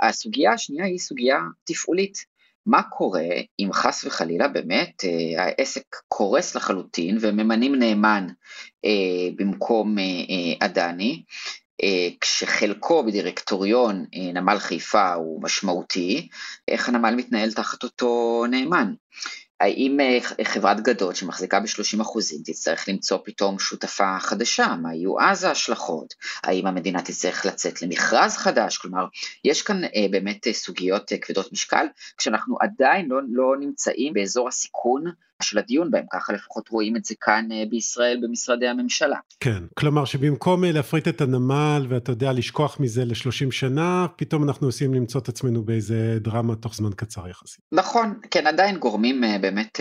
הסוגיה 0.00 0.52
השנייה 0.52 0.86
היא 0.86 0.98
סוגיה 0.98 1.38
תפעולית. 1.64 2.34
מה 2.66 2.82
קורה 2.82 3.28
אם 3.58 3.68
חס 3.72 4.04
וחלילה 4.04 4.48
באמת 4.48 5.04
אה, 5.04 5.44
העסק 5.44 5.96
קורס 6.08 6.54
לחלוטין 6.56 7.18
וממנים 7.20 7.74
נאמן 7.74 8.26
אה, 8.84 9.30
במקום 9.36 9.96
אדני, 10.60 11.22
אה, 11.26 11.34
כשחלקו 12.20 13.04
בדירקטוריון 13.04 14.04
נמל 14.34 14.58
חיפה 14.58 15.12
הוא 15.14 15.42
משמעותי, 15.42 16.28
איך 16.68 16.88
הנמל 16.88 17.14
מתנהל 17.14 17.52
תחת 17.52 17.82
אותו 17.82 18.44
נאמן? 18.50 18.94
האם 19.60 20.00
אה, 20.00 20.18
חברת 20.44 20.80
גדות 20.80 21.16
שמחזיקה 21.16 21.60
ב-30% 21.60 22.20
תצטרך 22.44 22.88
למצוא 22.88 23.18
פתאום 23.24 23.58
שותפה 23.58 24.18
חדשה? 24.20 24.74
מה 24.82 24.94
יהיו 24.94 25.20
אז 25.20 25.44
ההשלכות? 25.44 26.14
האם 26.42 26.66
המדינה 26.66 27.02
תצטרך 27.02 27.46
לצאת 27.46 27.82
למכרז 27.82 28.36
חדש? 28.36 28.78
כלומר, 28.78 29.06
יש 29.44 29.62
כאן 29.62 29.84
אה, 29.84 30.06
באמת 30.10 30.46
אה, 30.46 30.52
סוגיות 30.52 31.12
אה, 31.12 31.18
כבדות 31.18 31.52
משקל, 31.52 31.86
כשאנחנו 32.18 32.56
עדיין 32.60 33.06
לא, 33.08 33.20
לא 33.28 33.56
נמצאים 33.60 34.12
באזור 34.12 34.48
הסיכון 34.48 35.04
של 35.44 35.58
הדיון 35.58 35.90
בהם, 35.90 36.04
ככה 36.12 36.32
לפחות 36.32 36.68
רואים 36.68 36.96
את 36.96 37.04
זה 37.04 37.14
כאן 37.20 37.48
אה, 37.52 37.64
בישראל 37.70 38.20
במשרדי 38.22 38.68
הממשלה. 38.68 39.18
כן, 39.40 39.62
כלומר 39.74 40.04
שבמקום 40.04 40.64
אה, 40.64 40.72
להפריט 40.72 41.08
את 41.08 41.20
הנמל 41.20 41.86
ואתה 41.88 42.12
יודע 42.12 42.32
לשכוח 42.32 42.80
מזה 42.80 43.04
ל-30 43.04 43.50
שנה, 43.50 44.06
פתאום 44.16 44.44
אנחנו 44.44 44.66
עושים 44.66 44.94
למצוא 44.94 45.20
את 45.20 45.28
עצמנו 45.28 45.64
באיזה 45.64 46.18
דרמה 46.20 46.54
תוך 46.56 46.74
זמן 46.74 46.90
קצר 46.96 47.28
יחסית. 47.28 47.60
נכון, 47.72 48.20
כן, 48.30 48.46
עדיין 48.46 48.76
גורמים 48.76 49.24
אה, 49.24 49.38
באמת 49.38 49.80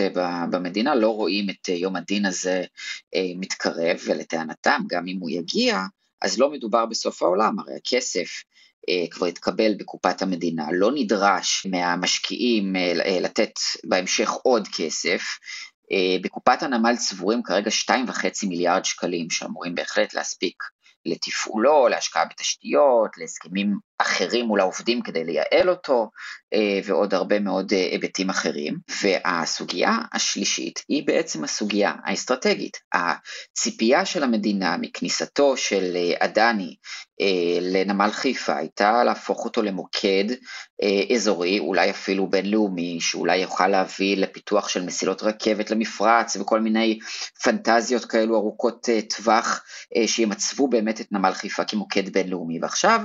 במדינה 0.52 0.95
לא 0.95 1.10
רואים 1.10 1.49
את 1.49 1.69
יום 1.69 1.95
הדין 1.95 2.26
הזה 2.26 2.63
מתקרב, 3.36 3.97
ולטענתם, 4.08 4.82
גם 4.89 5.08
אם 5.08 5.17
הוא 5.19 5.30
יגיע, 5.30 5.82
אז 6.21 6.39
לא 6.39 6.52
מדובר 6.52 6.86
בסוף 6.86 7.23
העולם, 7.23 7.60
הרי 7.60 7.73
הכסף 7.76 8.43
כבר 9.12 9.26
התקבל 9.26 9.74
בקופת 9.80 10.22
המדינה, 10.22 10.65
לא 10.72 10.91
נדרש 10.96 11.65
מהמשקיעים 11.72 12.76
לתת 13.22 13.54
בהמשך 13.84 14.30
עוד 14.30 14.67
כסף. 14.78 15.22
בקופת 16.24 16.63
הנמל 16.63 16.96
צבורים 16.96 17.43
כרגע 17.43 17.72
2.5 17.72 18.48
מיליארד 18.48 18.86
שקלים 18.86 19.30
שאמורים 19.30 19.76
בהחלט 19.76 20.13
להספיק 20.13 20.63
לתפעולו, 21.06 21.88
להשקעה 21.88 22.26
בתשתיות, 22.26 23.17
להסכמים 23.17 23.78
אחרים 24.04 24.46
מול 24.46 24.60
העובדים 24.60 25.02
כדי 25.02 25.24
לייעל 25.24 25.70
אותו, 25.70 26.10
אה, 26.54 26.80
ועוד 26.86 27.13
הרבה 27.13 27.39
מאוד 27.39 27.74
אה, 27.74 27.88
היבטים 27.92 28.30
אחרים. 28.30 28.78
והסוגיה 29.04 29.98
השלישית 30.13 30.84
היא 30.89 31.08
בעצם 31.08 31.44
הסוגיה 31.44 31.94
האסטרטגית. 32.06 32.78
הציפייה 32.94 34.06
של 34.06 34.24
המדינה 34.24 34.78
מכניסתו 34.78 35.58
של 35.58 35.96
אה, 35.96 36.26
אדני 36.26 36.76
לנמל 37.62 38.10
חיפה 38.12 38.56
הייתה 38.56 39.04
להפוך 39.04 39.46
אותו 39.46 39.62
למוקד 39.62 40.24
אזורי, 41.16 41.60
אולי 41.60 41.89
אפילו 41.89 42.30
בינלאומי, 42.30 42.98
שאולי 43.02 43.38
יוכל 43.38 43.68
להביא 43.68 44.18
לפיתוח 44.18 44.70
של 44.70 44.86
מסילות 44.86 45.24
רכבת 45.24 45.72
למפרץ 45.72 46.36
וכל 46.36 46.60
מיני 46.60 47.00
פנטזיות 47.44 48.06
כאלו 48.06 48.36
ארוכות 48.36 48.89
טווח 49.16 49.63
שימצבו 50.06 50.68
באמת 50.68 51.02
את 51.02 51.12
נמל 51.12 51.34
חיפה 51.34 51.63
כמוקד 51.63 52.10
בינלאומי. 52.10 52.60
ועכשיו 52.62 53.02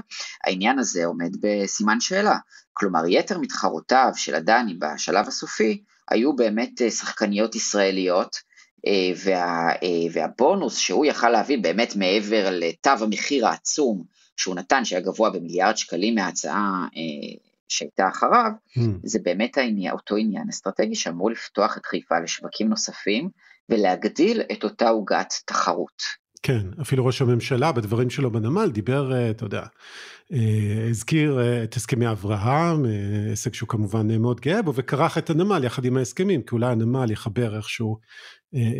העניין 0.46 0.78
הזה 0.78 0.87
הזה 0.88 1.06
עומד 1.06 1.36
בסימן 1.40 2.00
שאלה. 2.00 2.36
כלומר, 2.72 3.02
יתר 3.08 3.38
מתחרותיו 3.38 4.10
של 4.14 4.34
הדני 4.34 4.74
בשלב 4.74 5.28
הסופי 5.28 5.82
היו 6.10 6.36
באמת 6.36 6.82
אה, 6.82 6.90
שחקניות 6.90 7.54
ישראליות, 7.54 8.36
אה, 8.86 9.12
וה, 9.24 9.68
אה, 9.70 10.06
והבונוס 10.12 10.76
שהוא 10.76 11.06
יכל 11.06 11.30
להביא 11.30 11.58
באמת 11.62 11.96
מעבר 11.96 12.48
לתו 12.50 12.90
המחיר 13.00 13.46
העצום 13.46 14.04
שהוא 14.36 14.54
נתן, 14.54 14.84
שהיה 14.84 15.02
גבוה 15.02 15.30
במיליארד 15.30 15.76
שקלים 15.76 16.14
מההצעה 16.14 16.86
שהייתה 17.68 18.08
אחריו, 18.08 18.50
mm. 18.78 18.80
זה 19.04 19.18
באמת 19.22 19.58
העניין, 19.58 19.92
אותו 19.92 20.16
עניין 20.16 20.48
אסטרטגי 20.48 20.94
שאמור 20.94 21.30
לפתוח 21.30 21.76
את 21.76 21.86
חיפה 21.86 22.18
לשווקים 22.18 22.68
נוספים 22.68 23.28
ולהגדיל 23.68 24.40
את 24.52 24.64
אותה 24.64 24.88
עוגת 24.88 25.32
תחרות. 25.46 26.02
כן, 26.42 26.66
אפילו 26.82 27.06
ראש 27.06 27.22
הממשלה 27.22 27.72
בדברים 27.72 28.10
שלו 28.10 28.30
בנמל 28.30 28.70
דיבר, 28.70 29.30
אתה 29.30 29.44
יודע, 29.44 29.62
אה, 30.32 30.88
הזכיר 30.90 31.40
אה, 31.40 31.64
את 31.64 31.74
הסכמי 31.74 32.10
אברהם, 32.10 32.84
אה, 32.84 33.32
עסק 33.32 33.54
שהוא 33.54 33.68
כמובן 33.68 34.20
מאוד 34.20 34.40
גאה 34.40 34.62
בו, 34.62 34.74
וכרך 34.74 35.18
את 35.18 35.30
הנמל 35.30 35.64
יחד 35.64 35.84
עם 35.84 35.96
ההסכמים, 35.96 36.42
כי 36.42 36.48
אולי 36.52 36.66
הנמל 36.66 37.10
יחבר 37.10 37.56
איכשהו 37.56 37.98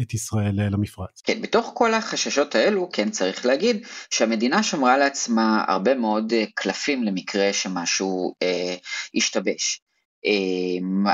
את 0.03 0.15
ישראל 0.15 0.55
למפרץ. 0.71 1.21
כן, 1.25 1.43
בתוך 1.43 1.71
כל 1.75 1.95
החששות 1.95 2.55
האלו, 2.55 2.89
כן 2.93 3.11
צריך 3.11 3.47
להגיד 3.47 3.87
שהמדינה 4.11 4.63
שמרה 4.63 4.99
לעצמה 4.99 5.65
הרבה 5.69 5.95
מאוד 5.95 6.33
קלפים 6.55 7.05
למקרה 7.05 7.53
שמשהו 7.53 8.35
אה, 8.43 8.75
ישתבש. 9.15 9.81
אמ, 10.25 11.05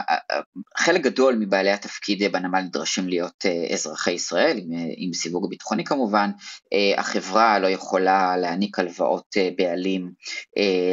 חלק 0.78 1.00
גדול 1.00 1.34
מבעלי 1.34 1.70
התפקיד 1.70 2.32
בנמל 2.32 2.60
נדרשים 2.60 3.08
להיות 3.08 3.46
אה, 3.46 3.66
אזרחי 3.74 4.12
ישראל, 4.12 4.58
עם, 4.58 4.72
אה, 4.72 4.84
עם 4.96 5.12
סיווג 5.12 5.50
ביטחוני 5.50 5.84
כמובן, 5.84 6.30
אה, 6.72 7.00
החברה 7.00 7.58
לא 7.58 7.66
יכולה 7.66 8.36
להעניק 8.36 8.78
הלוואות 8.78 9.36
בעלים 9.58 10.12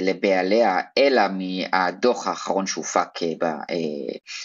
לבעליה, 0.01 0.79
אלא 0.97 1.21
מהדוח 1.31 2.27
האחרון 2.27 2.67
שהופק 2.67 3.09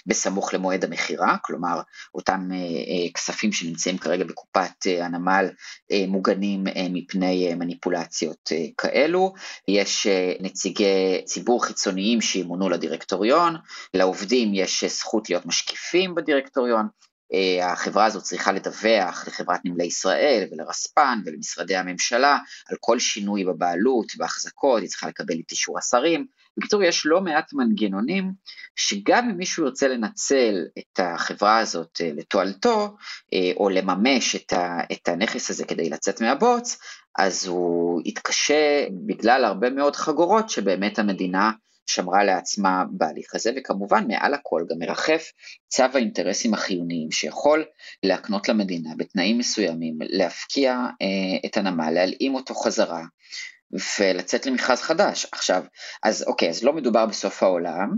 בסמוך 0.06 0.54
למועד 0.54 0.84
המכירה, 0.84 1.36
כלומר 1.42 1.80
אותם 2.14 2.48
כספים 3.14 3.52
שנמצאים 3.52 3.98
כרגע 3.98 4.24
בקופת 4.24 4.86
הנמל 5.00 5.50
מוגנים 6.08 6.64
מפני 6.90 7.54
מניפולציות 7.54 8.52
כאלו, 8.78 9.34
יש 9.68 10.06
נציגי 10.40 11.22
ציבור 11.24 11.64
חיצוניים 11.64 12.20
שימונו 12.20 12.68
לדירקטוריון, 12.68 13.55
לעובדים 13.94 14.54
יש 14.54 14.84
זכות 14.84 15.30
להיות 15.30 15.46
משקיפים 15.46 16.14
בדירקטוריון, 16.14 16.86
אה, 17.34 17.72
החברה 17.72 18.04
הזאת 18.04 18.22
צריכה 18.22 18.52
לדווח 18.52 19.24
לחברת 19.26 19.60
נמלי 19.64 19.84
ישראל 19.84 20.48
ולרספ"ן 20.50 21.18
ולמשרדי 21.26 21.76
הממשלה 21.76 22.38
על 22.68 22.76
כל 22.80 22.98
שינוי 22.98 23.44
בבעלות, 23.44 24.06
בהחזקות, 24.16 24.80
היא 24.80 24.88
צריכה 24.88 25.08
לקבל 25.08 25.34
את 25.46 25.50
אישור 25.50 25.78
השרים. 25.78 26.26
בקיצור, 26.58 26.82
יש 26.82 27.06
לא 27.06 27.20
מעט 27.20 27.52
מנגנונים 27.52 28.32
שגם 28.76 29.30
אם 29.30 29.36
מישהו 29.36 29.64
ירצה 29.64 29.88
לנצל 29.88 30.54
את 30.78 31.00
החברה 31.00 31.58
הזאת 31.58 32.00
אה, 32.00 32.10
לתועלתו, 32.14 32.96
אה, 33.34 33.52
או 33.56 33.68
לממש 33.68 34.36
את 34.92 35.08
הנכס 35.08 35.50
הזה 35.50 35.64
כדי 35.64 35.90
לצאת 35.90 36.20
מהבוץ, 36.20 36.78
אז 37.18 37.46
הוא 37.46 38.02
יתקשה 38.04 38.86
בגלל 39.06 39.44
הרבה 39.44 39.70
מאוד 39.70 39.96
חגורות 39.96 40.50
שבאמת 40.50 40.98
המדינה 40.98 41.50
שמרה 41.86 42.24
לעצמה 42.24 42.84
בהליך 42.90 43.34
הזה, 43.34 43.50
וכמובן 43.56 44.04
מעל 44.08 44.34
הכל 44.34 44.64
גם 44.70 44.78
מרחף 44.78 45.32
צו 45.68 45.84
האינטרסים 45.94 46.54
החיוניים 46.54 47.10
שיכול 47.10 47.64
להקנות 48.02 48.48
למדינה 48.48 48.90
בתנאים 48.96 49.38
מסוימים 49.38 49.98
להפקיע 50.00 50.72
אה, 51.02 51.48
את 51.48 51.56
הנמל, 51.56 51.90
להלאים 51.90 52.34
אותו 52.34 52.54
חזרה 52.54 53.02
ולצאת 54.00 54.46
למכרז 54.46 54.80
חדש. 54.80 55.26
עכשיו, 55.32 55.64
אז 56.02 56.24
אוקיי, 56.26 56.48
אז 56.48 56.64
לא 56.64 56.72
מדובר 56.72 57.06
בסוף 57.06 57.42
העולם, 57.42 57.96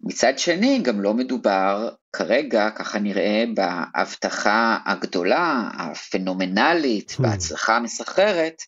מצד 0.00 0.38
שני 0.38 0.78
גם 0.82 1.00
לא 1.00 1.14
מדובר 1.14 1.88
כרגע, 2.12 2.70
ככה 2.70 2.98
נראה, 2.98 3.44
בהבטחה 3.54 4.78
הגדולה, 4.86 5.68
הפנומנלית, 5.78 7.10
hmm. 7.10 7.22
בהצלחה 7.22 7.76
המסחררת, 7.76 8.62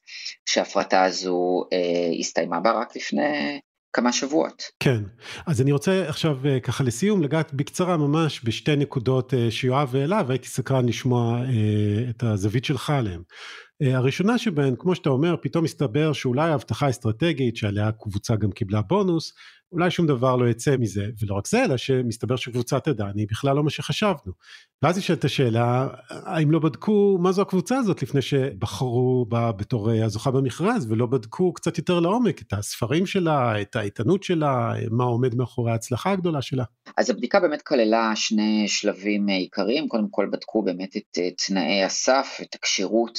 שההפרטה 0.46 1.04
הזו 1.04 1.64
אה, 1.72 2.18
הסתיימה 2.20 2.60
בה 2.60 2.70
רק 2.72 2.96
לפני 2.96 3.60
כמה 3.96 4.12
שבועות. 4.12 4.62
כן, 4.80 5.02
אז 5.46 5.60
אני 5.60 5.72
רוצה 5.72 6.08
עכשיו 6.08 6.38
אה, 6.46 6.60
ככה 6.60 6.84
לסיום 6.84 7.22
לגעת 7.22 7.54
בקצרה 7.54 7.96
ממש 7.96 8.40
בשתי 8.44 8.76
נקודות 8.76 9.34
אה, 9.34 9.50
שיואב 9.50 9.96
העלה 9.96 10.22
והייתי 10.26 10.48
סקרן 10.48 10.88
לשמוע 10.88 11.38
אה, 11.38 12.10
את 12.10 12.22
הזווית 12.22 12.64
שלך 12.64 12.90
עליהן. 12.90 13.22
הראשונה 13.80 14.38
שבהן, 14.38 14.74
כמו 14.78 14.94
שאתה 14.94 15.10
אומר, 15.10 15.36
פתאום 15.42 15.64
מסתבר 15.64 16.12
שאולי 16.12 16.50
ההבטחה 16.50 16.86
האסטרטגית 16.86 17.56
שעליה 17.56 17.88
הקבוצה 17.88 18.36
גם 18.36 18.50
קיבלה 18.50 18.82
בונוס, 18.82 19.32
אולי 19.72 19.90
שום 19.90 20.06
דבר 20.06 20.36
לא 20.36 20.48
יצא 20.48 20.76
מזה, 20.76 21.04
ולא 21.22 21.34
רק 21.34 21.46
זה, 21.46 21.64
אלא 21.64 21.76
שמסתבר 21.76 22.36
שקבוצת 22.36 22.88
עדן 22.88 23.10
היא 23.16 23.26
בכלל 23.30 23.56
לא 23.56 23.64
מה 23.64 23.70
שחשבנו. 23.70 24.32
ואז 24.82 24.98
נשאלת 24.98 25.24
השאלה, 25.24 25.88
האם 26.08 26.50
לא 26.50 26.58
בדקו 26.58 27.18
מה 27.20 27.32
זו 27.32 27.42
הקבוצה 27.42 27.78
הזאת 27.78 28.02
לפני 28.02 28.22
שבחרו 28.22 29.26
בה 29.28 29.52
בתור 29.52 29.90
הזוכה 29.90 30.30
במכרז, 30.30 30.86
ולא 30.90 31.06
בדקו 31.06 31.52
קצת 31.52 31.78
יותר 31.78 32.00
לעומק 32.00 32.42
את 32.42 32.52
הספרים 32.52 33.06
שלה, 33.06 33.60
את 33.60 33.76
האיתנות 33.76 34.22
שלה, 34.22 34.72
מה 34.90 35.04
עומד 35.04 35.34
מאחורי 35.34 35.72
ההצלחה 35.72 36.10
הגדולה 36.10 36.42
שלה? 36.42 36.64
אז 36.96 37.10
הבדיקה 37.10 37.40
באמת 37.40 37.62
כללה 37.62 38.12
שני 38.14 38.64
שלבים 38.68 39.26
עיקריים, 39.26 39.88
קודם 39.88 40.08
כל 40.10 40.28
בדקו 40.32 40.62
באמת 40.62 40.96
את 40.96 41.18
תנאי 41.46 41.84
הסף, 41.84 42.38
את 42.42 42.54
הכשירות 42.54 43.18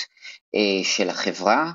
אה, 0.56 0.84
של 0.84 1.10
החברה, 1.10 1.64
אה, 1.64 1.72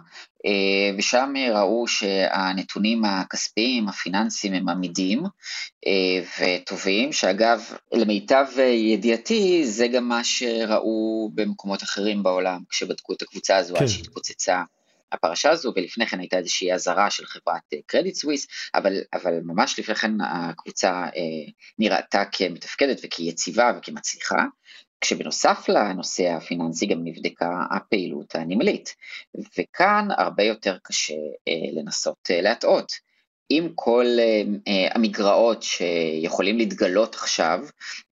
ושם 0.99 1.33
ראו 1.55 1.89
שהנתונים 1.89 3.05
הכספיים, 3.05 3.89
הפיננסיים, 3.89 4.55
הם 4.55 4.69
עמידים 4.69 5.23
אה, 5.87 6.25
וטובים, 6.39 7.13
שאגב, 7.13 7.63
למיטב 7.93 8.47
ידיעתי, 8.73 9.67
זה 9.67 9.89
גם 9.89 10.09
מה 10.09 10.25
שראו 10.25 11.31
במקומות 11.35 11.83
אחרים 11.83 12.23
בעולם, 12.23 12.61
כשבדקו 12.71 13.13
את 13.13 13.23
הקבוצה 13.23 13.57
הזו, 13.57 13.75
כן. 13.75 13.83
עד 13.83 13.89
שהתפוצצה. 13.89 14.63
הפרשה 15.13 15.51
הזו, 15.51 15.73
ולפני 15.77 16.07
כן 16.07 16.21
הייתה 16.21 16.39
איזושהי 16.39 16.73
אזהרה 16.73 17.11
של 17.11 17.27
חברת 17.27 17.63
קרדיט 17.87 18.15
סוויס, 18.15 18.47
אבל, 18.75 18.93
אבל 19.13 19.41
ממש 19.45 19.79
לפני 19.79 19.95
כן 19.95 20.21
הקבוצה 20.21 20.91
אה, 20.91 21.51
נראתה 21.79 22.23
כמתפקדת 22.33 23.01
וכיציבה 23.05 23.73
וכמצליחה, 23.79 24.45
כשבנוסף 25.03 25.69
לנושא 25.69 26.33
הפיננסי 26.33 26.87
גם 26.87 27.05
נבדקה 27.05 27.63
הפעילות 27.71 28.35
הנמלית, 28.35 28.95
וכאן 29.59 30.09
הרבה 30.19 30.43
יותר 30.43 30.77
קשה 30.83 31.15
אה, 31.49 31.53
לנסות 31.73 32.31
אה, 32.31 32.41
להטעות. 32.41 32.93
עם 33.49 33.69
כל 33.75 34.07
אה, 34.19 34.89
המגרעות 34.95 35.63
שיכולים 35.63 36.59
להתגלות 36.59 37.15
עכשיו 37.15 37.61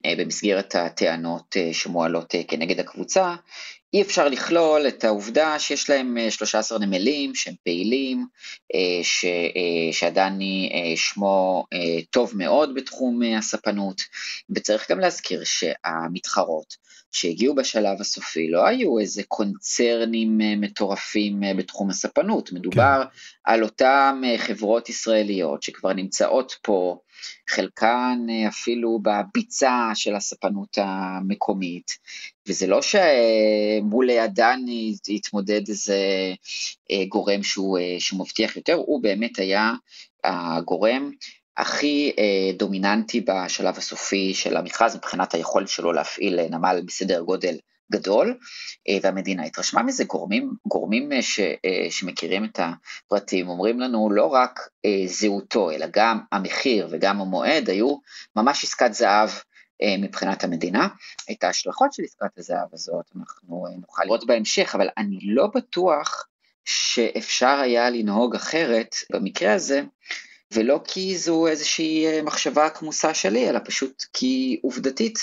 במסגרת 0.07 0.75
הטענות 0.75 1.57
שמועלות 1.73 2.35
כנגד 2.49 2.81
הקבוצה, 2.81 3.35
אי 3.95 4.03
אפשר 4.03 4.29
לכלול 4.29 4.89
את 4.89 5.05
העובדה 5.05 5.59
שיש 5.59 5.91
להם 5.91 6.17
13 6.31 6.79
אה, 6.79 6.87
נמלים 6.87 7.35
שהם 7.35 7.55
פעילים, 7.65 8.27
אה, 8.75 9.05
ש, 9.05 9.25
אה, 9.25 9.93
שעדני 9.93 10.73
שמו 10.97 11.65
טוב 12.11 12.33
מאוד 12.35 12.75
בתחום 12.75 13.21
הספנות, 13.39 14.01
וצריך 14.51 14.91
גם 14.91 15.01
להזכיר 15.01 15.43
שהמתחרות 15.45 16.75
שהגיעו 17.13 17.55
בשלב 17.55 18.01
הסופי 18.01 18.51
לא 18.51 18.67
היו 18.67 18.99
איזה 18.99 19.23
קונצרנים 19.29 20.39
מטורפים 20.39 21.41
בתחום 21.57 21.91
הספנות, 21.91 22.53
מדובר 22.53 23.03
כן. 23.03 23.09
על 23.45 23.63
אותן 23.63 24.23
חברות 24.39 24.89
ישראליות 24.89 25.63
שכבר 25.63 25.93
נמצאות 25.93 26.55
פה 26.63 26.99
חלקן 27.49 28.27
אה, 28.31 28.49
אפילו 28.49 28.99
בביצה 29.03 29.91
של 29.95 30.15
הספנות 30.17 30.79
המקומית, 30.81 31.91
וזה 32.49 32.67
לא 32.67 32.81
שמול 32.83 34.07
לידן 34.07 34.61
יתמודד 35.09 35.69
איזה 35.69 35.99
אה, 36.91 37.05
גורם 37.09 37.43
שהוא, 37.43 37.79
אה, 37.79 37.97
שהוא 37.99 38.21
מבטיח 38.21 38.57
יותר, 38.57 38.75
הוא 38.75 39.03
באמת 39.03 39.39
היה 39.39 39.73
הגורם 40.25 41.11
הכי 41.57 42.13
דומיננטי 42.57 43.21
בשלב 43.21 43.77
הסופי 43.77 44.35
של 44.35 44.57
המכרז 44.57 44.97
מבחינת 44.97 45.35
היכולת 45.35 45.69
שלו 45.69 45.93
להפעיל 45.93 46.49
נמל 46.49 46.81
בסדר 46.87 47.21
גודל 47.21 47.57
גדול, 47.91 48.39
אה, 48.89 48.99
והמדינה 49.03 49.45
התרשמה 49.45 49.83
מזה, 49.83 50.05
גורמים, 50.05 50.53
גורמים 50.67 51.13
אה, 51.13 51.23
ש, 51.23 51.41
אה, 51.41 51.87
שמכירים 51.91 52.45
את 52.45 52.61
הפרטים 52.63 53.49
אומרים 53.49 53.81
לנו 53.81 54.11
לא 54.11 54.27
רק 54.27 54.61
זהותו, 55.07 55.71
אלא 55.71 55.87
גם 55.93 56.21
המחיר 56.33 56.89
וגם 56.91 57.21
המועד 57.21 57.71
היו 57.71 57.97
ממש 58.37 58.65
עסקת 58.65 58.93
זהב 58.93 59.31
מבחינת 59.99 60.45
המדינה. 60.45 60.89
את 61.31 61.45
ההשלכות 61.45 61.93
של 61.93 62.03
עסקת 62.03 62.39
הזהב 62.39 62.69
הזאת 62.73 63.05
אנחנו 63.19 63.67
נוכל 63.81 64.05
לראות 64.05 64.27
בהמשך, 64.27 64.75
אבל 64.75 64.89
אני 64.99 65.19
לא 65.23 65.47
בטוח 65.47 66.27
שאפשר 66.65 67.59
היה 67.63 67.91
לנהוג 67.91 68.35
אחרת 68.35 68.95
במקרה 69.13 69.55
הזה, 69.55 69.83
ולא 70.53 70.81
כי 70.85 71.19
זו 71.19 71.47
איזושהי 71.47 72.23
מחשבה 72.23 72.71
כמוסה 72.71 73.15
שלי, 73.15 73.49
אלא 73.49 73.59
פשוט 73.65 74.05
כי 74.13 74.61
עובדתית 74.63 75.19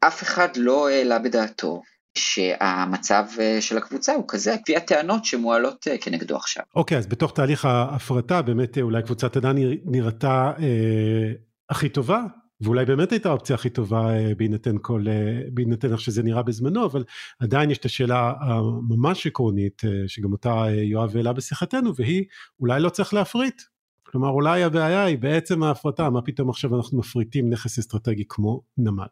אף 0.00 0.22
אחד 0.22 0.56
לא 0.56 0.88
העלה 0.88 1.18
בדעתו 1.18 1.82
שהמצב 2.16 3.24
אה, 3.40 3.60
של 3.60 3.78
הקבוצה 3.78 4.14
הוא 4.14 4.24
כזה, 4.28 4.52
על 4.52 4.58
פי 4.64 4.76
הטענות 4.76 5.24
שמועלות 5.24 5.88
אה, 5.90 5.98
כנגדו 5.98 6.36
עכשיו. 6.36 6.64
אוקיי, 6.76 6.96
okay, 6.96 6.98
אז 6.98 7.06
בתוך 7.06 7.32
תהליך 7.32 7.64
ההפרטה, 7.64 8.42
באמת 8.42 8.78
אה, 8.78 8.82
אולי 8.82 9.02
קבוצת 9.02 9.36
עדה 9.36 9.52
נראתה 9.84 10.52
אה, 10.58 11.32
הכי 11.70 11.88
טובה, 11.88 12.22
ואולי 12.60 12.84
באמת 12.84 13.12
הייתה 13.12 13.28
האופציה 13.28 13.54
הכי 13.54 13.70
טובה 13.70 14.08
בהינתן 14.36 14.76
כל, 14.82 15.04
בהינתן 15.52 15.92
איך 15.92 16.00
שזה 16.00 16.22
נראה 16.22 16.42
בזמנו, 16.42 16.84
אבל 16.84 17.04
עדיין 17.40 17.70
יש 17.70 17.78
את 17.78 17.84
השאלה 17.84 18.32
הממש 18.40 19.26
עקרונית, 19.26 19.82
שגם 20.06 20.32
אותה 20.32 20.64
יואב 20.70 21.16
העלה 21.16 21.32
בשיחתנו, 21.32 21.96
והיא, 21.96 22.24
אולי 22.60 22.80
לא 22.80 22.88
צריך 22.88 23.14
להפריט. 23.14 23.62
כלומר, 24.02 24.28
אולי 24.28 24.62
הבעיה 24.62 25.04
היא 25.04 25.18
בעצם 25.18 25.62
ההפרטה, 25.62 26.10
מה 26.10 26.22
פתאום 26.22 26.50
עכשיו 26.50 26.76
אנחנו 26.76 26.98
מפריטים 26.98 27.50
נכס 27.50 27.78
אסטרטגי 27.78 28.24
כמו 28.28 28.62
נמל. 28.78 29.06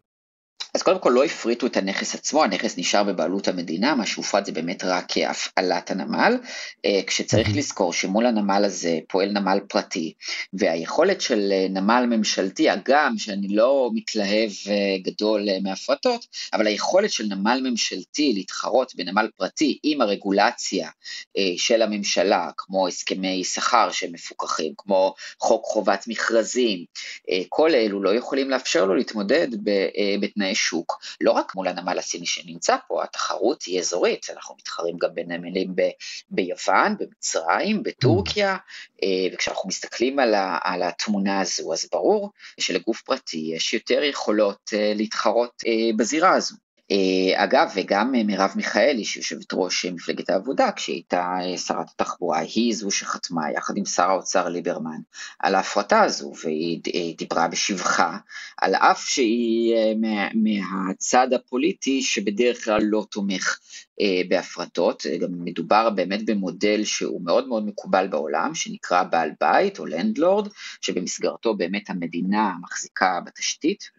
אז 0.75 0.83
קודם 0.83 0.99
כל 0.99 1.11
לא 1.11 1.25
הפריטו 1.25 1.67
את 1.67 1.77
הנכס 1.77 2.15
עצמו, 2.15 2.45
הנכס 2.45 2.79
נשאר 2.79 3.05
בבעלות 3.05 3.49
המדינה, 3.49 3.95
מה 3.95 4.07
שהופרט 4.07 4.47
זה 4.47 4.53
באמת 4.53 4.85
רק 4.85 5.13
הפעלת 5.19 5.91
הנמל, 5.91 6.37
אה, 6.85 7.01
כשצריך 7.07 7.49
לזכור 7.57 7.93
שמול 7.93 8.27
הנמל 8.27 8.65
הזה 8.65 8.99
פועל 9.09 9.31
נמל 9.31 9.59
פרטי, 9.69 10.13
והיכולת 10.53 11.21
של 11.21 11.53
אה, 11.53 11.67
נמל 11.71 12.07
ממשלתי, 12.11 12.71
הגם 12.71 13.15
שאני 13.19 13.49
לא 13.49 13.91
מתלהב 13.95 14.51
אה, 14.67 14.97
גדול 15.03 15.49
מהפרטות, 15.63 16.27
אבל 16.53 16.67
היכולת 16.67 17.11
של 17.11 17.25
נמל 17.25 17.61
ממשלתי 17.65 18.33
להתחרות 18.35 18.95
בנמל 18.95 19.29
פרטי 19.37 19.79
עם 19.83 20.01
הרגולציה 20.01 20.89
של 21.57 21.83
הממשלה, 21.83 22.51
כמו 22.57 22.89
הסכמי 22.89 23.45
שכר 23.45 23.91
שמפוקחים, 23.93 24.73
כמו 24.77 25.15
חוק 25.41 25.65
חובת 25.65 26.05
מכרזים, 26.09 26.85
כל 27.49 27.75
אלו 27.75 28.03
לא 28.03 28.15
יכולים 28.15 28.51
לאפשר 28.51 28.85
לו 28.85 28.95
להתמודד 28.95 29.49
בתנאי 30.21 30.54
שוק, 30.55 31.03
לא 31.21 31.31
רק 31.31 31.55
מול 31.55 31.69
הנמל 31.69 31.99
הסיני 31.99 32.27
שנמצא 32.27 32.77
פה, 32.89 33.05
התחרות 33.05 33.63
היא 33.63 33.81
אזורית, 33.81 34.27
אנחנו 34.31 34.55
מתחרים 34.59 34.97
גם 34.99 35.15
בנמלים 35.15 35.73
ב- 35.75 35.91
ביוון, 36.31 36.97
במצרים, 36.99 37.83
בטורקיה, 37.83 38.57
אה, 39.03 39.09
וכשאנחנו 39.33 39.69
מסתכלים 39.69 40.19
על, 40.19 40.35
ה- 40.35 40.59
על 40.63 40.83
התמונה 40.83 41.41
הזו, 41.41 41.73
אז 41.73 41.89
ברור 41.93 42.31
שלגוף 42.61 43.03
פרטי 43.03 43.51
יש 43.57 43.75
יותר 43.75 44.03
יכולות 44.03 44.71
אה, 44.73 44.93
להתחרות 44.97 45.63
אה, 45.67 45.97
בזירה 45.97 46.35
הזו. 46.35 46.64
אה, 46.91 47.45
אגב, 47.45 47.71
וגם 47.75 48.15
אה, 48.15 48.23
מרב 48.25 48.51
מיכאלי, 48.57 49.05
שהיא 49.05 49.21
יושבת 49.21 49.47
ראש 49.53 49.85
אה, 49.85 49.91
מפלגת 49.91 50.31
העבודה, 50.31 50.73
כשהיא 50.73 50.95
הייתה 50.95 51.37
שרת 51.67 51.87
התחבורה, 51.95 52.39
היא 52.39 52.75
זו 52.75 52.91
שחתמה 52.91 53.53
יחד 53.57 53.77
עם 53.77 53.85
שר 53.85 54.11
האוצר 54.11 54.49
ליברמן 54.49 55.01
על 55.39 55.55
ההפרטה 55.55 56.03
הזו, 56.03 56.33
והיא 56.43 56.81
דיברה 57.19 57.49
בשבחה, 57.49 58.19
על 58.59 58.75
אף 58.75 59.05
שהיא 59.05 59.75
מהצד 60.35 61.33
הפוליטי 61.33 62.03
שבדרך 62.03 62.65
כלל 62.65 62.81
לא 62.83 63.07
תומך 63.11 63.59
בהפרטות, 64.29 65.07
גם 65.21 65.29
מדובר 65.45 65.91
באמת 65.91 66.27
במודל 66.27 66.85
שהוא 66.85 67.25
מאוד 67.25 67.49
מאוד 67.49 67.67
מקובל 67.67 68.07
בעולם, 68.07 68.55
שנקרא 68.55 69.03
בעל 69.03 69.31
בית 69.41 69.79
או 69.79 69.87
לנדלורד, 69.87 70.49
שבמסגרתו 70.81 71.55
באמת 71.55 71.91
המדינה 71.91 72.53
מחזיקה 72.63 73.21
בתשתית, 73.27 73.91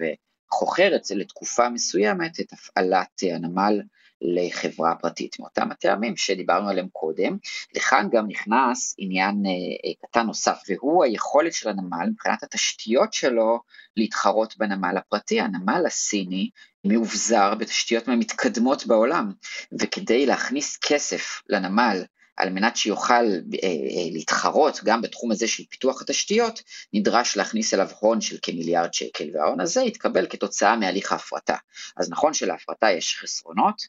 חוכרת 0.51 1.01
לתקופה 1.15 1.69
מסוימת 1.69 2.39
את 2.39 2.53
הפעלת 2.53 3.21
הנמל 3.21 3.81
לחברה 4.21 4.95
פרטית 4.95 5.39
מאותם 5.39 5.71
הטעמים 5.71 6.17
שדיברנו 6.17 6.69
עליהם 6.69 6.87
קודם. 6.91 7.37
לכאן 7.75 8.07
גם 8.11 8.27
נכנס 8.27 8.95
עניין 8.97 9.43
אה, 9.45 10.07
קטן 10.07 10.25
נוסף, 10.25 10.63
והוא 10.69 11.03
היכולת 11.03 11.53
של 11.53 11.69
הנמל 11.69 12.09
מבחינת 12.11 12.43
התשתיות 12.43 13.13
שלו 13.13 13.59
להתחרות 13.97 14.57
בנמל 14.57 14.97
הפרטי. 14.97 15.41
הנמל 15.41 15.83
הסיני 15.85 16.49
מאובזר 16.85 17.55
בתשתיות 17.55 18.07
מהמתקדמות 18.07 18.85
בעולם, 18.85 19.31
וכדי 19.79 20.25
להכניס 20.25 20.77
כסף 20.77 21.41
לנמל 21.49 22.03
על 22.38 22.49
מנת 22.49 22.77
שיוכל 22.77 23.13
אה, 23.13 23.19
אה, 23.63 24.09
להתחרות 24.11 24.79
גם 24.83 25.01
בתחום 25.01 25.31
הזה 25.31 25.47
של 25.47 25.63
פיתוח 25.69 26.01
התשתיות, 26.01 26.63
נדרש 26.93 27.38
להכניס 27.38 27.73
אליו 27.73 27.89
הון 27.99 28.21
של 28.21 28.38
כמיליארד 28.41 28.93
שקל, 28.93 29.25
וההון 29.33 29.59
הזה 29.59 29.81
יתקבל 29.81 30.27
כתוצאה 30.29 30.75
מהליך 30.75 31.11
ההפרטה. 31.11 31.55
אז 31.97 32.09
נכון 32.09 32.33
שלהפרטה 32.33 32.91
יש 32.91 33.17
חסרונות, 33.21 33.81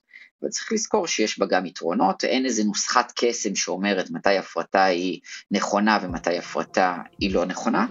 אבל 0.42 0.50
צריך 0.50 0.72
לזכור 0.72 1.06
שיש 1.06 1.38
בה 1.38 1.46
גם 1.46 1.66
יתרונות, 1.66 2.24
אין 2.24 2.44
איזה 2.46 2.64
נוסחת 2.64 3.12
קסם 3.16 3.54
שאומרת 3.54 4.10
מתי 4.10 4.38
הפרטה 4.38 4.84
היא 4.84 5.20
נכונה 5.50 5.98
ומתי 6.02 6.38
הפרטה 6.38 6.96
היא 7.18 7.34
לא 7.34 7.44
נכונה, 7.44 7.86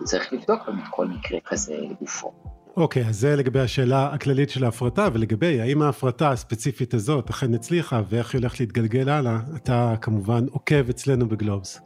וצריך 0.00 0.32
לבדוק 0.32 0.60
באמת 0.66 0.84
כל 0.90 1.06
מקרה 1.06 1.38
כזה 1.44 1.74
לגופו. 1.74 2.61
אוקיי, 2.76 3.04
okay, 3.04 3.08
אז 3.08 3.16
זה 3.16 3.36
לגבי 3.36 3.60
השאלה 3.60 4.10
הכללית 4.12 4.50
של 4.50 4.64
ההפרטה, 4.64 5.08
ולגבי 5.12 5.60
האם 5.60 5.82
ההפרטה 5.82 6.30
הספציפית 6.30 6.94
הזאת 6.94 7.30
אכן 7.30 7.54
הצליחה, 7.54 8.02
ואיך 8.08 8.34
היא 8.34 8.38
הולכת 8.38 8.60
להתגלגל 8.60 9.08
הלאה, 9.08 9.38
אתה 9.56 9.94
כמובן 10.00 10.46
עוקב 10.50 10.88
אצלנו 10.88 11.28
בגלובס. 11.28 11.80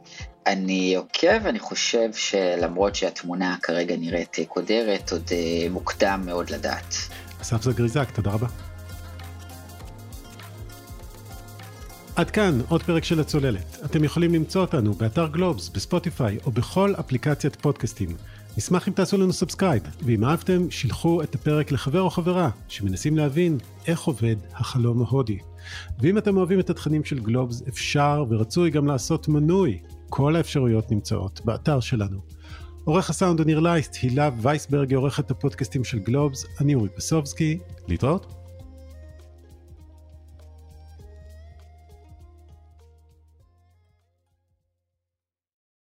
אני 0.47 0.95
עוקב, 0.95 1.45
אני 1.45 1.59
חושב 1.59 2.09
שלמרות 2.13 2.95
שהתמונה 2.95 3.55
כרגע 3.61 3.95
נראית 3.97 4.37
קודרת, 4.47 5.11
עוד 5.11 5.29
אה, 5.31 5.69
מוקדם 5.69 6.21
מאוד 6.25 6.49
לדעת. 6.49 6.95
אסף 7.41 7.61
זגריזק, 7.61 8.11
תודה 8.11 8.31
רבה. 8.31 8.47
עד 12.15 12.31
כאן 12.31 12.59
עוד 12.69 12.83
פרק 12.83 13.03
של 13.03 13.19
הצוללת. 13.19 13.77
אתם 13.85 14.03
יכולים 14.03 14.33
למצוא 14.33 14.61
אותנו 14.61 14.93
באתר 14.93 15.27
גלובס, 15.27 15.69
בספוטיפיי 15.69 16.37
או 16.45 16.51
בכל 16.51 16.93
אפליקציית 16.99 17.55
פודקאסטים. 17.55 18.09
נשמח 18.57 18.87
אם 18.87 18.93
תעשו 18.93 19.17
לנו 19.17 19.33
subscribe, 19.33 19.83
ואם 20.01 20.25
אהבתם, 20.25 20.71
שילחו 20.71 21.23
את 21.23 21.35
הפרק 21.35 21.71
לחבר 21.71 22.01
או 22.01 22.09
חברה 22.09 22.49
שמנסים 22.67 23.17
להבין 23.17 23.57
איך 23.87 24.01
עובד 24.01 24.35
החלום 24.53 25.01
ההודי. 25.01 25.37
ואם 25.99 26.17
אתם 26.17 26.37
אוהבים 26.37 26.59
את 26.59 26.69
התכנים 26.69 27.03
של 27.03 27.19
גלובס, 27.19 27.61
אפשר 27.67 28.23
ורצוי 28.29 28.69
גם 28.69 28.87
לעשות 28.87 29.27
מנוי. 29.27 29.79
כל 30.09 30.35
האפשרויות 30.35 30.91
נמצאות 30.91 31.41
באתר 31.45 31.79
שלנו. 31.79 32.19
עורך 32.83 33.09
הסאונד 33.09 33.39
הוא 33.39 33.45
ניר 33.45 33.59
לייסט, 33.59 33.97
הילה 34.01 34.29
וייסברג 34.41 34.93
עורכת 34.93 35.31
הפודקאסטים 35.31 35.83
של 35.83 35.99
גלובס, 35.99 36.45
אני 36.61 36.75
אורי 36.75 36.89
פסובסקי, 36.89 37.57
להתראות. 37.87 38.36